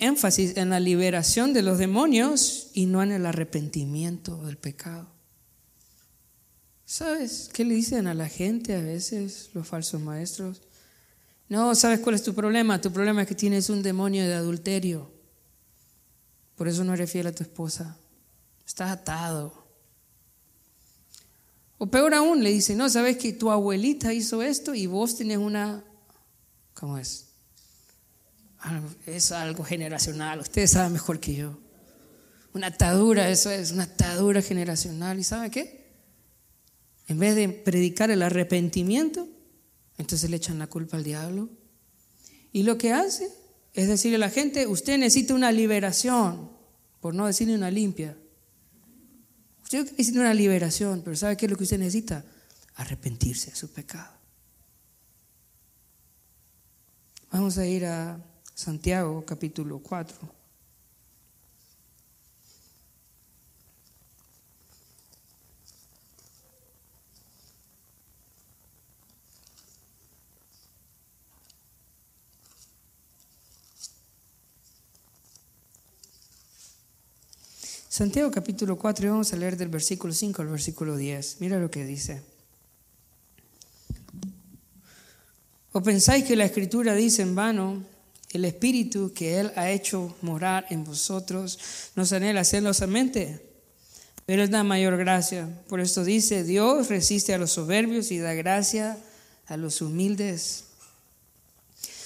[0.00, 5.08] énfasis en la liberación de los demonios y no en el arrepentimiento del pecado.
[6.84, 10.62] ¿Sabes qué le dicen a la gente a veces los falsos maestros?
[11.50, 12.80] No, ¿sabes cuál es tu problema?
[12.80, 15.10] Tu problema es que tienes un demonio de adulterio.
[16.54, 17.96] Por eso no eres fiel a tu esposa.
[18.64, 19.66] Estás atado.
[21.76, 25.38] O peor aún, le dicen, no, ¿sabes que tu abuelita hizo esto y vos tienes
[25.38, 25.82] una...
[26.72, 27.26] ¿Cómo es?
[29.06, 31.58] es algo generacional, ustedes saben mejor que yo.
[32.54, 35.18] Una atadura, eso es una atadura generacional.
[35.18, 35.90] ¿Y sabe qué?
[37.08, 39.26] En vez de predicar el arrepentimiento,
[40.00, 41.48] entonces le echan la culpa al diablo.
[42.52, 43.30] Y lo que hace
[43.74, 46.50] es decirle a la gente, usted necesita una liberación,
[47.00, 48.16] por no decirle una limpia.
[49.62, 52.24] Usted necesita una liberación, pero ¿sabe qué es lo que usted necesita?
[52.74, 54.12] Arrepentirse de su pecado.
[57.30, 58.18] Vamos a ir a
[58.54, 60.39] Santiago capítulo 4.
[78.00, 81.36] Santiago capítulo 4 y vamos a leer del versículo 5 al versículo 10.
[81.40, 82.22] Mira lo que dice.
[85.72, 87.84] ¿O pensáis que la escritura dice en vano?
[88.30, 91.58] El Espíritu que Él ha hecho morar en vosotros
[91.94, 93.44] nos anhela celosamente,
[94.24, 95.46] pero Él da mayor gracia.
[95.68, 98.96] Por esto dice, Dios resiste a los soberbios y da gracia
[99.44, 100.69] a los humildes.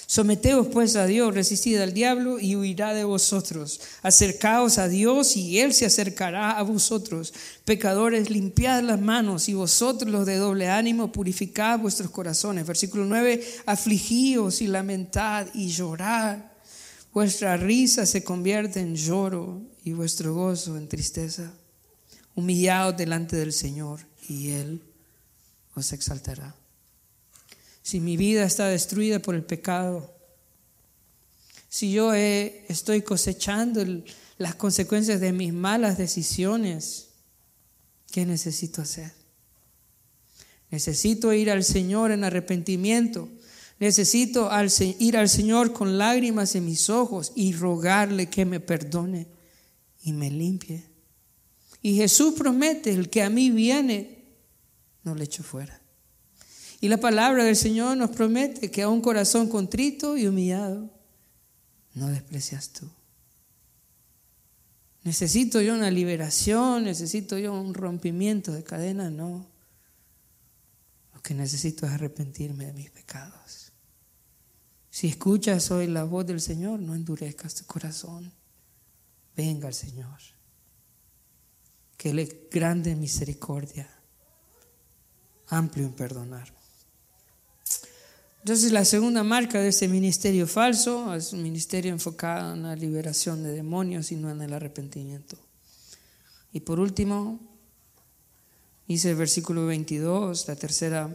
[0.07, 3.81] Someteos pues a Dios, resistid al diablo y huirá de vosotros.
[4.03, 7.33] Acercaos a Dios y Él se acercará a vosotros.
[7.65, 12.67] Pecadores, limpiad las manos y vosotros los de doble ánimo, purificad vuestros corazones.
[12.67, 16.37] Versículo 9, afligíos y lamentad y llorad.
[17.11, 21.51] Vuestra risa se convierte en lloro y vuestro gozo en tristeza.
[22.35, 24.81] Humillaos delante del Señor y Él
[25.73, 26.55] os exaltará.
[27.85, 30.11] Si mi vida está destruida por el pecado,
[31.69, 33.85] si yo estoy cosechando
[34.39, 37.09] las consecuencias de mis malas decisiones,
[38.11, 39.11] ¿qué necesito hacer?
[40.71, 43.29] Necesito ir al Señor en arrepentimiento.
[43.79, 44.49] Necesito
[44.99, 49.27] ir al Señor con lágrimas en mis ojos y rogarle que me perdone
[50.01, 50.83] y me limpie.
[51.83, 54.23] Y Jesús promete, el que a mí viene,
[55.03, 55.84] no le echo fuera.
[56.81, 60.89] Y la palabra del Señor nos promete que a un corazón contrito y humillado,
[61.93, 62.89] no desprecias tú.
[65.03, 66.83] ¿Necesito yo una liberación?
[66.83, 69.09] ¿Necesito yo un rompimiento de cadena?
[69.09, 69.47] No.
[71.13, 73.71] Lo que necesito es arrepentirme de mis pecados.
[74.89, 78.31] Si escuchas hoy la voz del Señor, no endurezcas tu corazón.
[79.35, 80.19] Venga al Señor
[81.97, 83.89] que Él es grande en misericordia,
[85.47, 86.54] amplio en perdonar.
[88.45, 93.41] Entonces la segunda marca de ese ministerio falso es un ministerio enfocado en la liberación
[93.41, 95.35] de demonios y no en el arrepentimiento.
[96.53, 97.39] Y por último,
[98.87, 101.09] dice el versículo 22, la tercera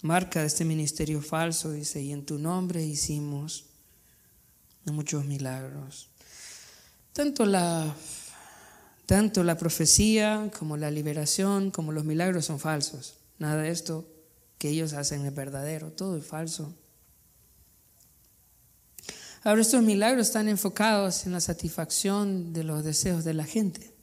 [0.00, 3.66] marca de este ministerio falso, dice, y en tu nombre hicimos
[4.86, 6.08] muchos milagros.
[7.12, 7.94] Tanto la
[9.04, 13.16] tanto la profecía como la liberación, como los milagros son falsos.
[13.38, 14.13] Nada de esto
[14.64, 16.74] que ellos hacen es verdadero, todo es falso.
[19.42, 23.94] Ahora estos milagros están enfocados en la satisfacción de los deseos de la gente,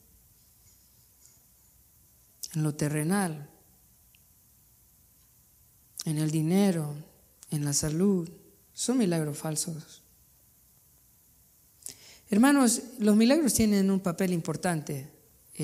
[2.53, 3.49] en lo terrenal,
[6.05, 6.93] en el dinero,
[7.49, 8.29] en la salud.
[8.71, 10.03] Son milagros falsos.
[12.29, 15.09] Hermanos, los milagros tienen un papel importante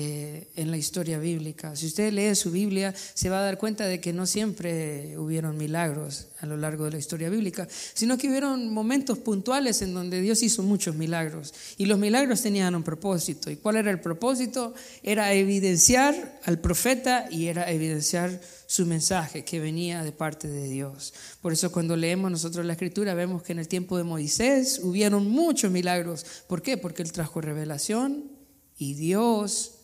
[0.00, 1.74] eh, en la historia bíblica.
[1.74, 5.58] Si usted lee su Biblia, se va a dar cuenta de que no siempre hubieron
[5.58, 10.20] milagros a lo largo de la historia bíblica, sino que hubieron momentos puntuales en donde
[10.20, 11.52] Dios hizo muchos milagros.
[11.78, 13.50] Y los milagros tenían un propósito.
[13.50, 14.72] ¿Y cuál era el propósito?
[15.02, 21.12] Era evidenciar al profeta y era evidenciar su mensaje que venía de parte de Dios.
[21.42, 25.28] Por eso cuando leemos nosotros la escritura vemos que en el tiempo de Moisés hubieron
[25.28, 26.24] muchos milagros.
[26.46, 26.76] ¿Por qué?
[26.76, 28.30] Porque él trajo revelación
[28.78, 29.77] y Dios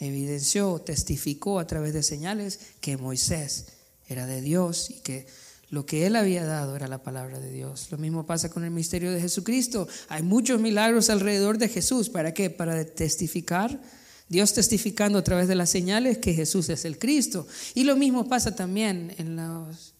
[0.00, 3.66] evidenció, testificó a través de señales que Moisés
[4.08, 5.26] era de Dios y que
[5.70, 7.88] lo que él había dado era la palabra de Dios.
[7.92, 9.86] Lo mismo pasa con el misterio de Jesucristo.
[10.08, 12.08] Hay muchos milagros alrededor de Jesús.
[12.08, 12.50] ¿Para qué?
[12.50, 13.80] Para testificar
[14.28, 17.46] Dios testificando a través de las señales que Jesús es el Cristo.
[17.74, 19.94] Y lo mismo pasa también en, los,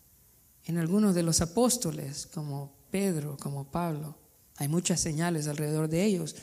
[0.65, 4.17] en algunos de los apóstoles, como Pedro, como Pablo.
[4.57, 6.37] Hay muchas señales alrededor de ellos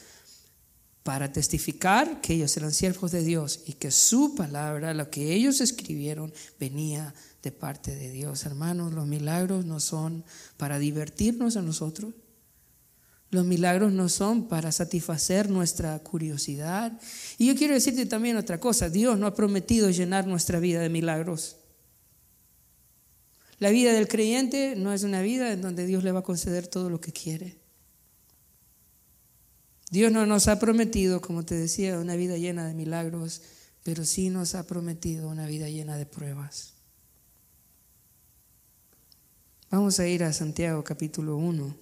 [1.07, 5.61] para testificar que ellos eran siervos de Dios y que su palabra, lo que ellos
[5.61, 8.45] escribieron, venía de parte de Dios.
[8.45, 10.25] Hermanos, los milagros no son
[10.57, 12.13] para divertirnos a nosotros,
[13.29, 16.99] los milagros no son para satisfacer nuestra curiosidad.
[17.37, 20.89] Y yo quiero decirte también otra cosa, Dios no ha prometido llenar nuestra vida de
[20.89, 21.55] milagros.
[23.59, 26.67] La vida del creyente no es una vida en donde Dios le va a conceder
[26.67, 27.66] todo lo que quiere.
[29.89, 33.41] Dios no nos ha prometido, como te decía, una vida llena de milagros,
[33.83, 36.73] pero sí nos ha prometido una vida llena de pruebas.
[39.71, 41.75] Vamos a ir a Santiago capítulo 1.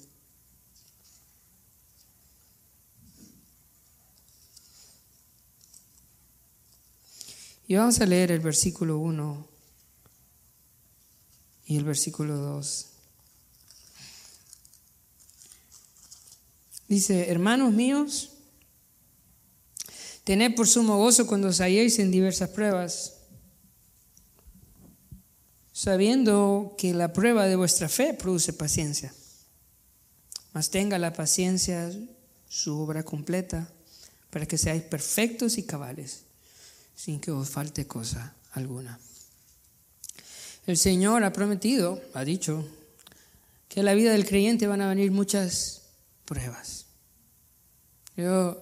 [7.68, 9.48] Y vamos a leer el versículo 1
[11.65, 12.95] y el versículo 2.
[16.88, 18.32] Dice, hermanos míos,
[20.24, 23.13] tened por sumo gozo cuando os halléis en diversas pruebas,
[25.74, 29.14] sabiendo que la prueba de vuestra fe produce paciencia.
[30.53, 31.91] Mas tenga la paciencia
[32.47, 33.70] su obra completa,
[34.30, 36.26] para que seáis perfectos y cabales
[36.95, 38.99] sin que os falte cosa alguna.
[40.66, 42.66] El Señor ha prometido, ha dicho,
[43.70, 45.85] que a la vida del creyente van a venir muchas
[46.26, 46.88] pruebas.
[48.17, 48.57] Yo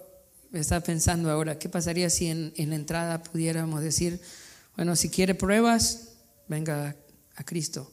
[0.52, 4.20] estaba pensando ahora, ¿qué pasaría si en, la entrada pudiéramos decir,
[4.76, 6.10] bueno, si quiere pruebas,
[6.48, 6.96] venga
[7.36, 7.92] a Cristo?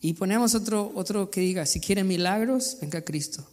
[0.00, 3.46] Y ponemos otro, otro que diga, si quiere milagros, venga a Cristo.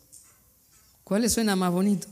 [1.04, 2.08] ¿Cuál le suena más bonito?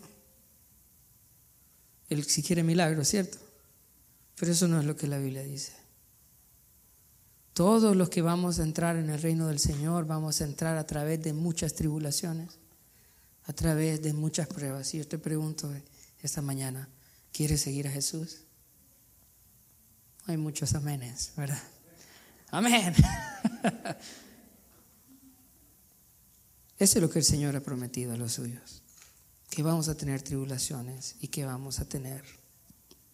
[2.09, 3.38] El si quiere milagros, ¿cierto?
[4.39, 5.73] Pero eso no es lo que la Biblia dice.
[7.53, 10.85] Todos los que vamos a entrar en el reino del Señor vamos a entrar a
[10.85, 12.59] través de muchas tribulaciones,
[13.48, 14.93] a través de muchas pruebas.
[14.93, 15.74] Y yo te pregunto
[16.22, 16.88] esta mañana,
[17.32, 18.48] ¿quieres seguir a Jesús?
[20.28, 21.62] hay muchos amenes, ¿verdad?
[22.52, 22.93] Amén.
[26.78, 28.84] Eso es lo que el Señor ha prometido a los suyos,
[29.50, 32.24] que vamos a tener tribulaciones y que vamos a tener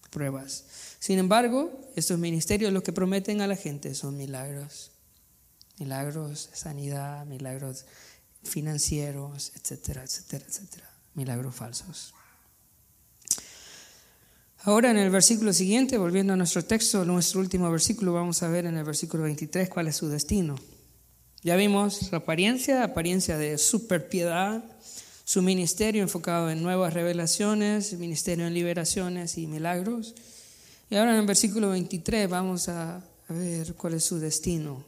[0.10, 0.66] pruebas.
[1.00, 4.92] Sin embargo, estos ministerios lo que prometen a la gente son milagros,
[5.78, 7.86] milagros de sanidad, milagros
[8.44, 12.14] financieros, etcétera, etcétera, etcétera, milagros falsos.
[14.66, 18.66] Ahora en el versículo siguiente, volviendo a nuestro texto, nuestro último versículo, vamos a ver
[18.66, 20.56] en el versículo 23 cuál es su destino.
[21.42, 24.64] Ya vimos su apariencia, apariencia de superpiedad,
[25.26, 30.16] su ministerio enfocado en nuevas revelaciones, ministerio en liberaciones y milagros.
[30.90, 34.86] Y ahora en el versículo 23 vamos a, ver cuál es su destino,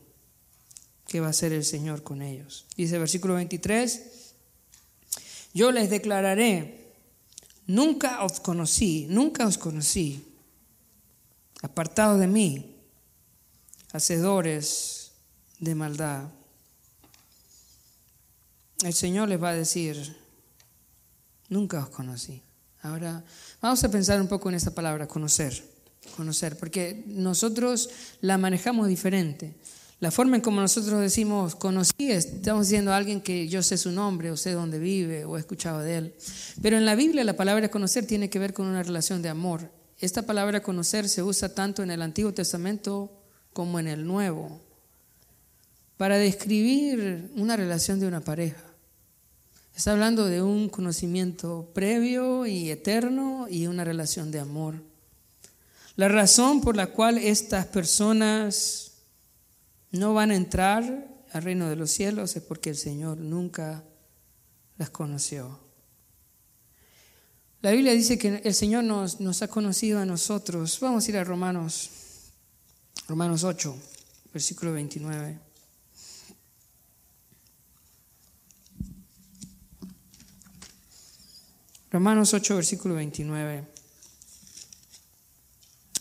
[1.07, 2.65] qué va a hacer el Señor con ellos.
[2.75, 4.01] Dice versículo 23,
[5.53, 6.85] yo les declararé
[7.67, 10.23] Nunca os conocí, nunca os conocí.
[11.61, 12.75] Apartados de mí,
[13.91, 15.11] hacedores
[15.59, 16.29] de maldad.
[18.83, 20.15] El Señor les va a decir,
[21.49, 22.43] nunca os conocí.
[22.83, 23.23] Ahora
[23.61, 25.63] vamos a pensar un poco en esa palabra, conocer,
[26.15, 27.89] conocer, porque nosotros
[28.21, 29.55] la manejamos diferente.
[29.99, 33.91] La forma en como nosotros decimos conocí, estamos diciendo a alguien que yo sé su
[33.91, 36.15] nombre o sé dónde vive o he escuchado de él.
[36.61, 39.71] Pero en la Biblia la palabra conocer tiene que ver con una relación de amor.
[39.99, 43.09] Esta palabra conocer se usa tanto en el Antiguo Testamento
[43.53, 44.59] como en el Nuevo
[45.95, 48.61] para describir una relación de una pareja.
[49.75, 54.75] Está hablando de un conocimiento previo y eterno y una relación de amor.
[55.95, 58.84] La razón por la cual estas personas
[59.95, 63.83] no van a entrar al reino de los cielos es porque el Señor nunca
[64.77, 65.59] las conoció.
[67.61, 70.79] La Biblia dice que el Señor nos, ha conocido a nosotros.
[70.79, 71.89] Vamos a ir a Romanos,
[73.07, 73.75] Romanos 8,
[74.31, 75.39] versículo 29.
[81.89, 83.67] Romanos 8, versículo 29.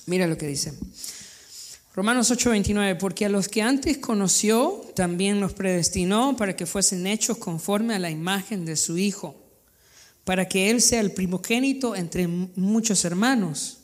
[0.07, 0.75] Mira lo que dice.
[1.95, 7.39] Romanos 8:29, porque a los que antes conoció, también los predestinó para que fuesen hechos
[7.39, 9.37] conforme a la imagen de su Hijo,
[10.25, 13.79] para que Él sea el primogénito entre muchos hermanos.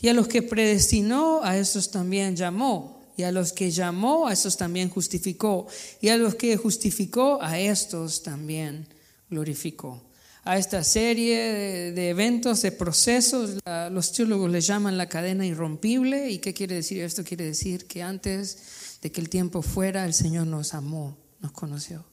[0.00, 3.04] Y a los que predestinó, a esos también llamó.
[3.16, 5.66] Y a los que llamó, a esos también justificó.
[6.00, 8.86] Y a los que justificó, a estos también
[9.30, 10.05] glorificó
[10.46, 13.58] a esta serie de, eventos, de procesos.
[13.90, 16.30] los teólogos le llaman la cadena irrompible.
[16.30, 17.24] ¿Y qué quiere decir esto?
[17.24, 22.04] Quiere decir que antes de que el tiempo fuera, el Señor nos amó, nos conoció.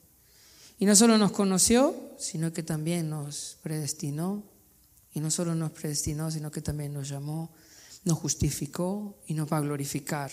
[0.80, 4.44] Y no solo nos conoció, sino que también nos predestinó.
[5.14, 7.52] Y no solo nos predestinó, sino que también nos llamó,
[8.04, 10.32] nos justificó y nos va a glorificar.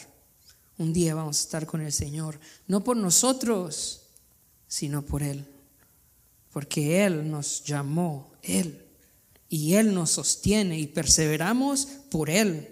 [0.79, 4.07] Un día vamos a estar con el Señor, no por nosotros,
[4.67, 5.47] sino por Él
[6.53, 8.87] porque Él nos llamó, Él,
[9.49, 12.69] y Él nos sostiene y perseveramos por Él.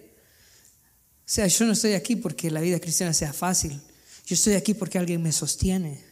[1.19, 3.81] O sea, yo no estoy aquí porque la vida cristiana sea fácil,
[4.27, 6.03] yo estoy aquí porque alguien me sostiene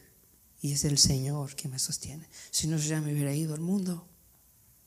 [0.61, 2.27] y es el Señor que me sostiene.
[2.51, 4.07] Si no, yo ya me hubiera ido al mundo,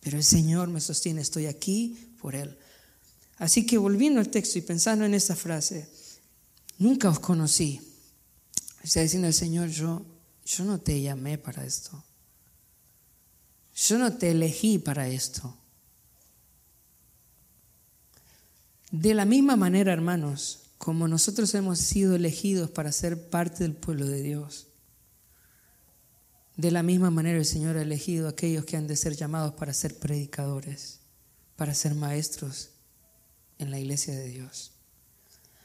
[0.01, 2.59] pero el Señor me sostiene, estoy aquí por Él.
[3.39, 5.89] Así que volviendo al texto y pensando en esta frase,
[6.79, 7.81] nunca os conocí.
[8.83, 10.05] Está diciendo el Señor, yo,
[10.45, 12.03] yo no te llamé para esto.
[13.75, 15.57] Yo no te elegí para esto.
[18.91, 24.07] De la misma manera, hermanos, como nosotros hemos sido elegidos para ser parte del pueblo
[24.07, 24.67] de Dios,
[26.57, 29.55] de la misma manera el Señor ha elegido a aquellos que han de ser llamados
[29.55, 31.01] para ser predicadores,
[31.57, 32.71] para ser maestros
[33.59, 34.73] en la iglesia de Dios.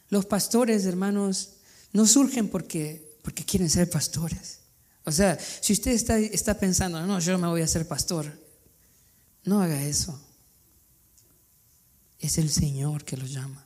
[0.10, 1.53] Los pastores, hermanos,
[1.91, 4.60] no surgen porque, porque quieren ser pastores.
[5.06, 8.26] O sea, si usted está, está pensando, no, yo me voy a ser pastor,
[9.43, 10.20] no haga eso.
[12.20, 13.66] Es el Señor que lo llama.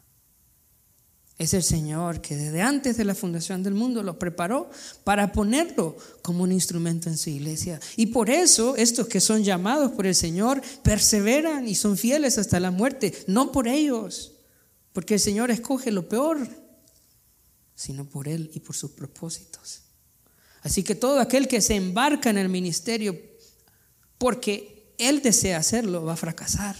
[1.37, 4.69] Es el Señor que desde antes de la fundación del mundo lo preparó
[5.05, 7.79] para ponerlo como un instrumento en su iglesia.
[7.95, 12.59] Y por eso estos que son llamados por el Señor perseveran y son fieles hasta
[12.59, 14.33] la muerte, no por ellos,
[14.91, 16.45] porque el Señor escoge lo peor,
[17.73, 19.83] sino por Él y por sus propósitos.
[20.61, 23.19] Así que todo aquel que se embarca en el ministerio
[24.17, 26.75] porque él desea hacerlo va a fracasar.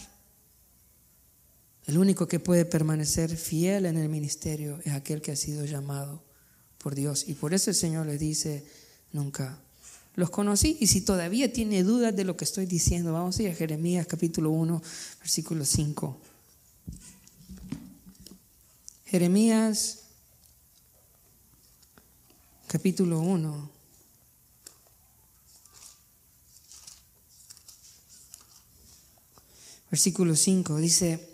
[1.88, 6.24] El único que puede permanecer fiel en el ministerio es aquel que ha sido llamado
[6.78, 7.28] por Dios.
[7.28, 8.64] Y por eso el Señor le dice,
[9.12, 9.58] nunca
[10.16, 10.78] los conocí.
[10.80, 14.06] Y si todavía tiene dudas de lo que estoy diciendo, vamos a ir a Jeremías
[14.06, 14.82] capítulo 1,
[15.20, 16.22] versículo 5.
[19.06, 19.99] Jeremías
[22.70, 23.72] capítulo 1.
[29.90, 31.28] Versículo 5 dice,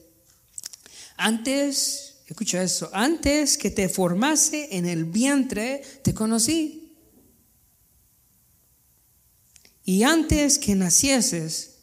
[1.18, 6.96] antes, escucha eso, antes que te formase en el vientre, te conocí.
[9.84, 11.80] Y antes que nacieses,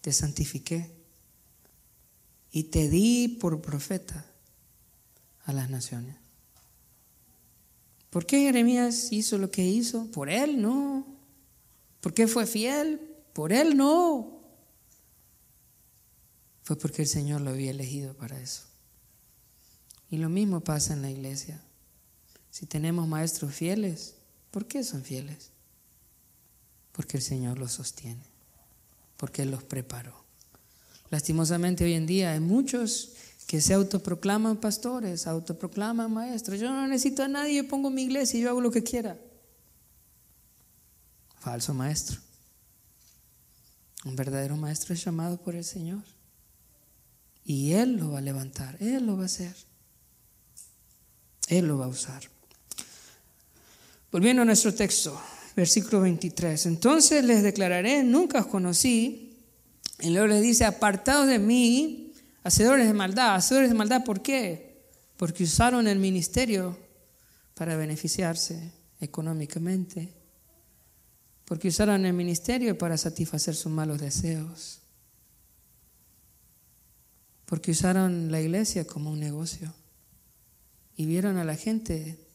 [0.00, 0.90] te santifiqué.
[2.50, 4.26] Y te di por profeta
[5.44, 6.25] a las naciones.
[8.16, 10.10] ¿Por qué Jeremías hizo lo que hizo?
[10.10, 11.06] Por él, no.
[12.00, 12.98] ¿Por qué fue fiel?
[13.34, 14.40] Por él, no.
[16.62, 18.62] Fue porque el Señor lo había elegido para eso.
[20.08, 21.60] Y lo mismo pasa en la iglesia.
[22.50, 24.14] Si tenemos maestros fieles,
[24.50, 25.50] ¿por qué son fieles?
[26.92, 28.24] Porque el Señor los sostiene,
[29.18, 30.24] porque Él los preparó.
[31.10, 33.12] Lastimosamente hoy en día hay muchos
[33.46, 36.58] que se autoproclaman pastores, autoproclaman maestros.
[36.58, 39.16] Yo no necesito a nadie, yo pongo mi iglesia y yo hago lo que quiera.
[41.38, 42.18] Falso maestro.
[44.04, 46.02] Un verdadero maestro es llamado por el Señor.
[47.44, 49.54] Y Él lo va a levantar, Él lo va a hacer.
[51.48, 52.22] Él lo va a usar.
[54.10, 55.20] Volviendo a nuestro texto,
[55.54, 56.66] versículo 23.
[56.66, 59.36] Entonces les declararé, nunca os conocí.
[60.00, 62.05] Y luego les dice, apartados de mí,
[62.46, 63.34] Hacedores de maldad.
[63.34, 64.88] Hacedores de maldad, ¿por qué?
[65.16, 66.78] Porque usaron el ministerio
[67.54, 68.70] para beneficiarse
[69.00, 70.14] económicamente.
[71.44, 74.78] Porque usaron el ministerio para satisfacer sus malos deseos.
[77.46, 79.74] Porque usaron la iglesia como un negocio.
[80.94, 82.28] Y vieron a la gente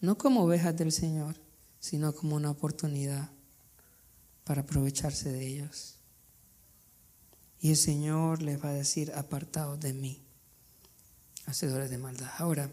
[0.00, 1.36] no como ovejas del Señor,
[1.78, 3.30] sino como una oportunidad
[4.42, 5.93] para aprovecharse de ellos.
[7.64, 10.20] Y el Señor les va a decir, apartados de mí,
[11.46, 12.28] hacedores de maldad.
[12.36, 12.70] Ahora,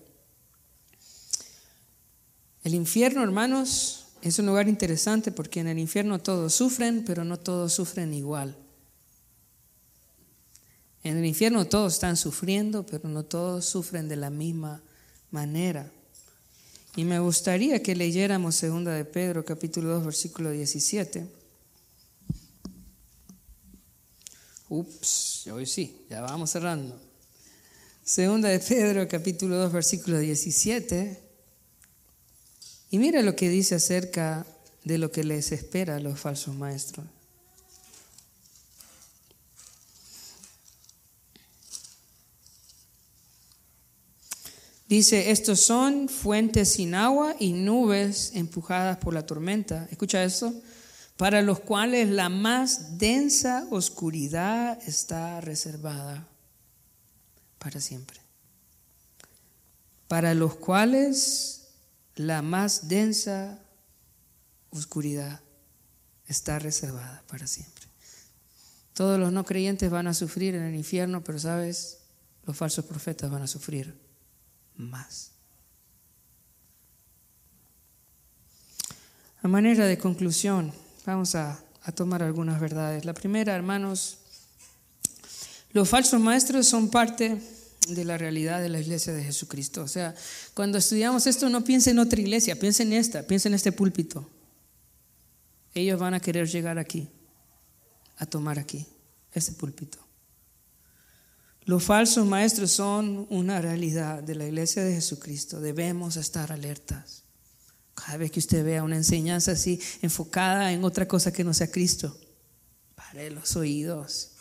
[2.65, 7.39] el infierno, hermanos, es un lugar interesante porque en el infierno todos sufren, pero no
[7.39, 8.57] todos sufren igual.
[11.05, 14.81] En el infierno todos están sufriendo, pero no todos sufren de la misma
[15.29, 15.89] manera.
[16.97, 21.40] Y me gustaría que leyéramos segunda de Pedro, capítulo 2, versículo 17.
[24.73, 26.97] Ups, hoy sí, ya vamos cerrando.
[28.05, 31.21] Segunda de Pedro, capítulo 2, versículo 17.
[32.91, 34.45] Y mira lo que dice acerca
[34.85, 37.05] de lo que les espera a los falsos maestros.
[44.87, 49.89] Dice, estos son fuentes sin agua y nubes empujadas por la tormenta.
[49.91, 50.53] Escucha eso
[51.21, 56.27] para los cuales la más densa oscuridad está reservada
[57.59, 58.19] para siempre.
[60.07, 61.75] Para los cuales
[62.15, 63.59] la más densa
[64.71, 65.41] oscuridad
[66.25, 67.85] está reservada para siempre.
[68.95, 71.99] Todos los no creyentes van a sufrir en el infierno, pero sabes,
[72.47, 73.95] los falsos profetas van a sufrir
[74.75, 75.33] más.
[79.43, 80.73] A manera de conclusión,
[81.05, 81.63] Vamos a,
[81.95, 83.05] tomar algunas verdades.
[83.05, 84.17] La primera, hermanos,
[85.71, 87.41] los falsos maestros son parte
[87.87, 89.81] de la realidad de la iglesia de Jesucristo.
[89.81, 90.13] O sea,
[90.53, 94.29] cuando estudiamos esto, no piensen en otra iglesia, piensen en esta, piensen en este púlpito.
[95.73, 97.09] Ellos van a querer llegar aquí,
[98.17, 98.85] a tomar aquí,
[99.33, 99.97] este púlpito.
[101.63, 105.59] Los falsos maestros son una realidad de la iglesia de Jesucristo.
[105.61, 107.23] Debemos estar alertas.
[108.03, 111.69] Cada vez que usted vea una enseñanza así enfocada en otra cosa que no sea
[111.69, 112.17] Cristo,
[112.95, 114.31] pare los oídos,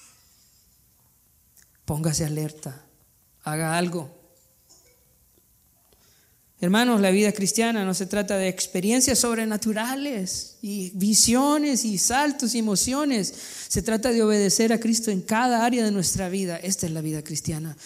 [1.85, 2.87] póngase alerta,
[3.43, 4.19] haga algo.
[6.63, 12.59] Hermanos, la vida cristiana no se trata de experiencias sobrenaturales y visiones y saltos y
[12.59, 13.33] emociones.
[13.69, 16.57] Se trata de obedecer a Cristo en cada área de nuestra vida.
[16.59, 17.77] Esta es la vida cristiana.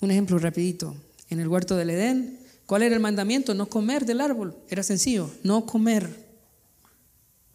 [0.00, 0.96] Un ejemplo rapidito.
[1.28, 3.54] En el huerto del Edén, ¿Cuál era el mandamiento?
[3.54, 4.54] No comer del árbol.
[4.68, 6.28] Era sencillo, no comer.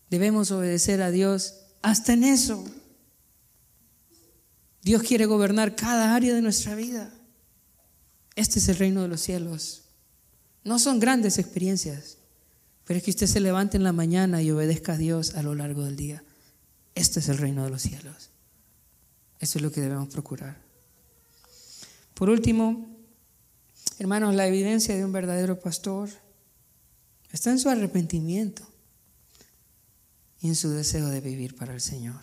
[0.09, 1.53] Debemos obedecer a Dios
[1.83, 2.65] hasta en eso.
[4.81, 7.13] Dios quiere gobernar cada área de nuestra vida.
[8.35, 9.83] Este es el reino de los cielos.
[10.63, 12.17] No son grandes experiencias,
[12.83, 15.53] pero es que usted se levante en la mañana y obedezca a Dios a lo
[15.53, 16.23] largo del día.
[16.95, 18.31] Este es el reino de los cielos.
[19.39, 20.57] Eso es lo que debemos procurar.
[22.15, 22.92] Por último,
[23.99, 26.09] Hermanos, la evidencia de un verdadero pastor
[27.31, 28.67] está en su arrepentimiento
[30.41, 32.21] y en su deseo de vivir para el Señor.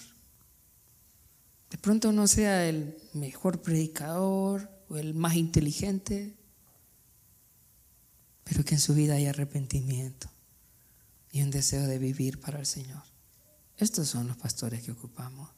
[1.70, 6.36] De pronto no sea el mejor predicador o el más inteligente,
[8.42, 10.28] pero que en su vida hay arrepentimiento
[11.30, 13.02] y un deseo de vivir para el Señor.
[13.78, 15.48] Estos son los pastores que ocupamos.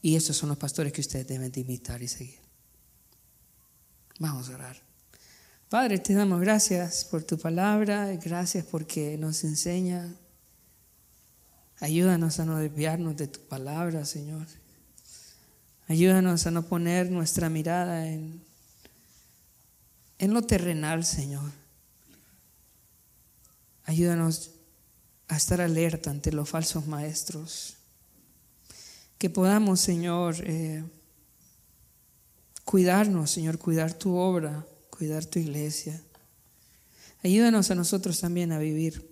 [0.00, 2.41] Y estos son los pastores que ustedes deben de imitar y seguir.
[4.18, 4.76] Vamos a orar.
[5.68, 10.14] Padre, te damos gracias por tu palabra, gracias porque nos enseña.
[11.80, 14.46] Ayúdanos a no desviarnos de tu palabra, Señor.
[15.88, 18.42] Ayúdanos a no poner nuestra mirada en
[20.22, 21.50] en lo terrenal, Señor.
[23.86, 24.52] Ayúdanos
[25.26, 27.74] a estar alerta ante los falsos maestros.
[29.18, 30.84] Que podamos, Señor, eh,
[32.72, 36.00] cuidarnos, Señor, cuidar tu obra, cuidar tu iglesia.
[37.22, 39.06] Ayúdanos a nosotros también a vivir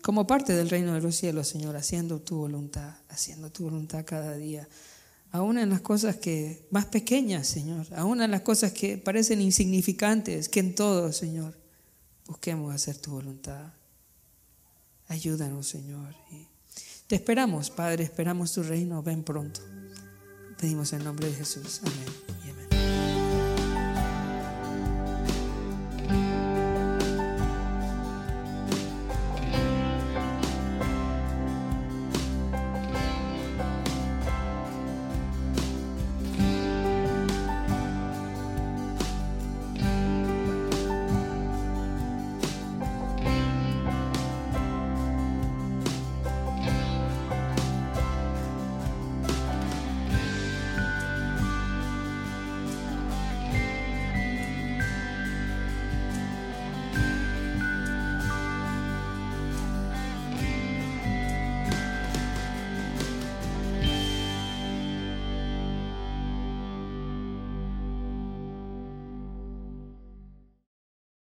[0.00, 4.34] como parte del reino de los cielos, Señor, haciendo tu voluntad, haciendo tu voluntad cada
[4.34, 4.66] día
[5.30, 10.48] aún en las cosas que más pequeñas, Señor, aún en las cosas que parecen insignificantes,
[10.48, 11.54] que en todo, Señor,
[12.26, 13.74] busquemos hacer tu voluntad.
[15.08, 16.14] Ayúdanos, Señor.
[16.30, 16.46] Y
[17.08, 19.60] te esperamos, Padre, esperamos tu reino, ven pronto.
[20.58, 21.80] Pedimos en nombre de Jesús.
[21.82, 22.45] Amén.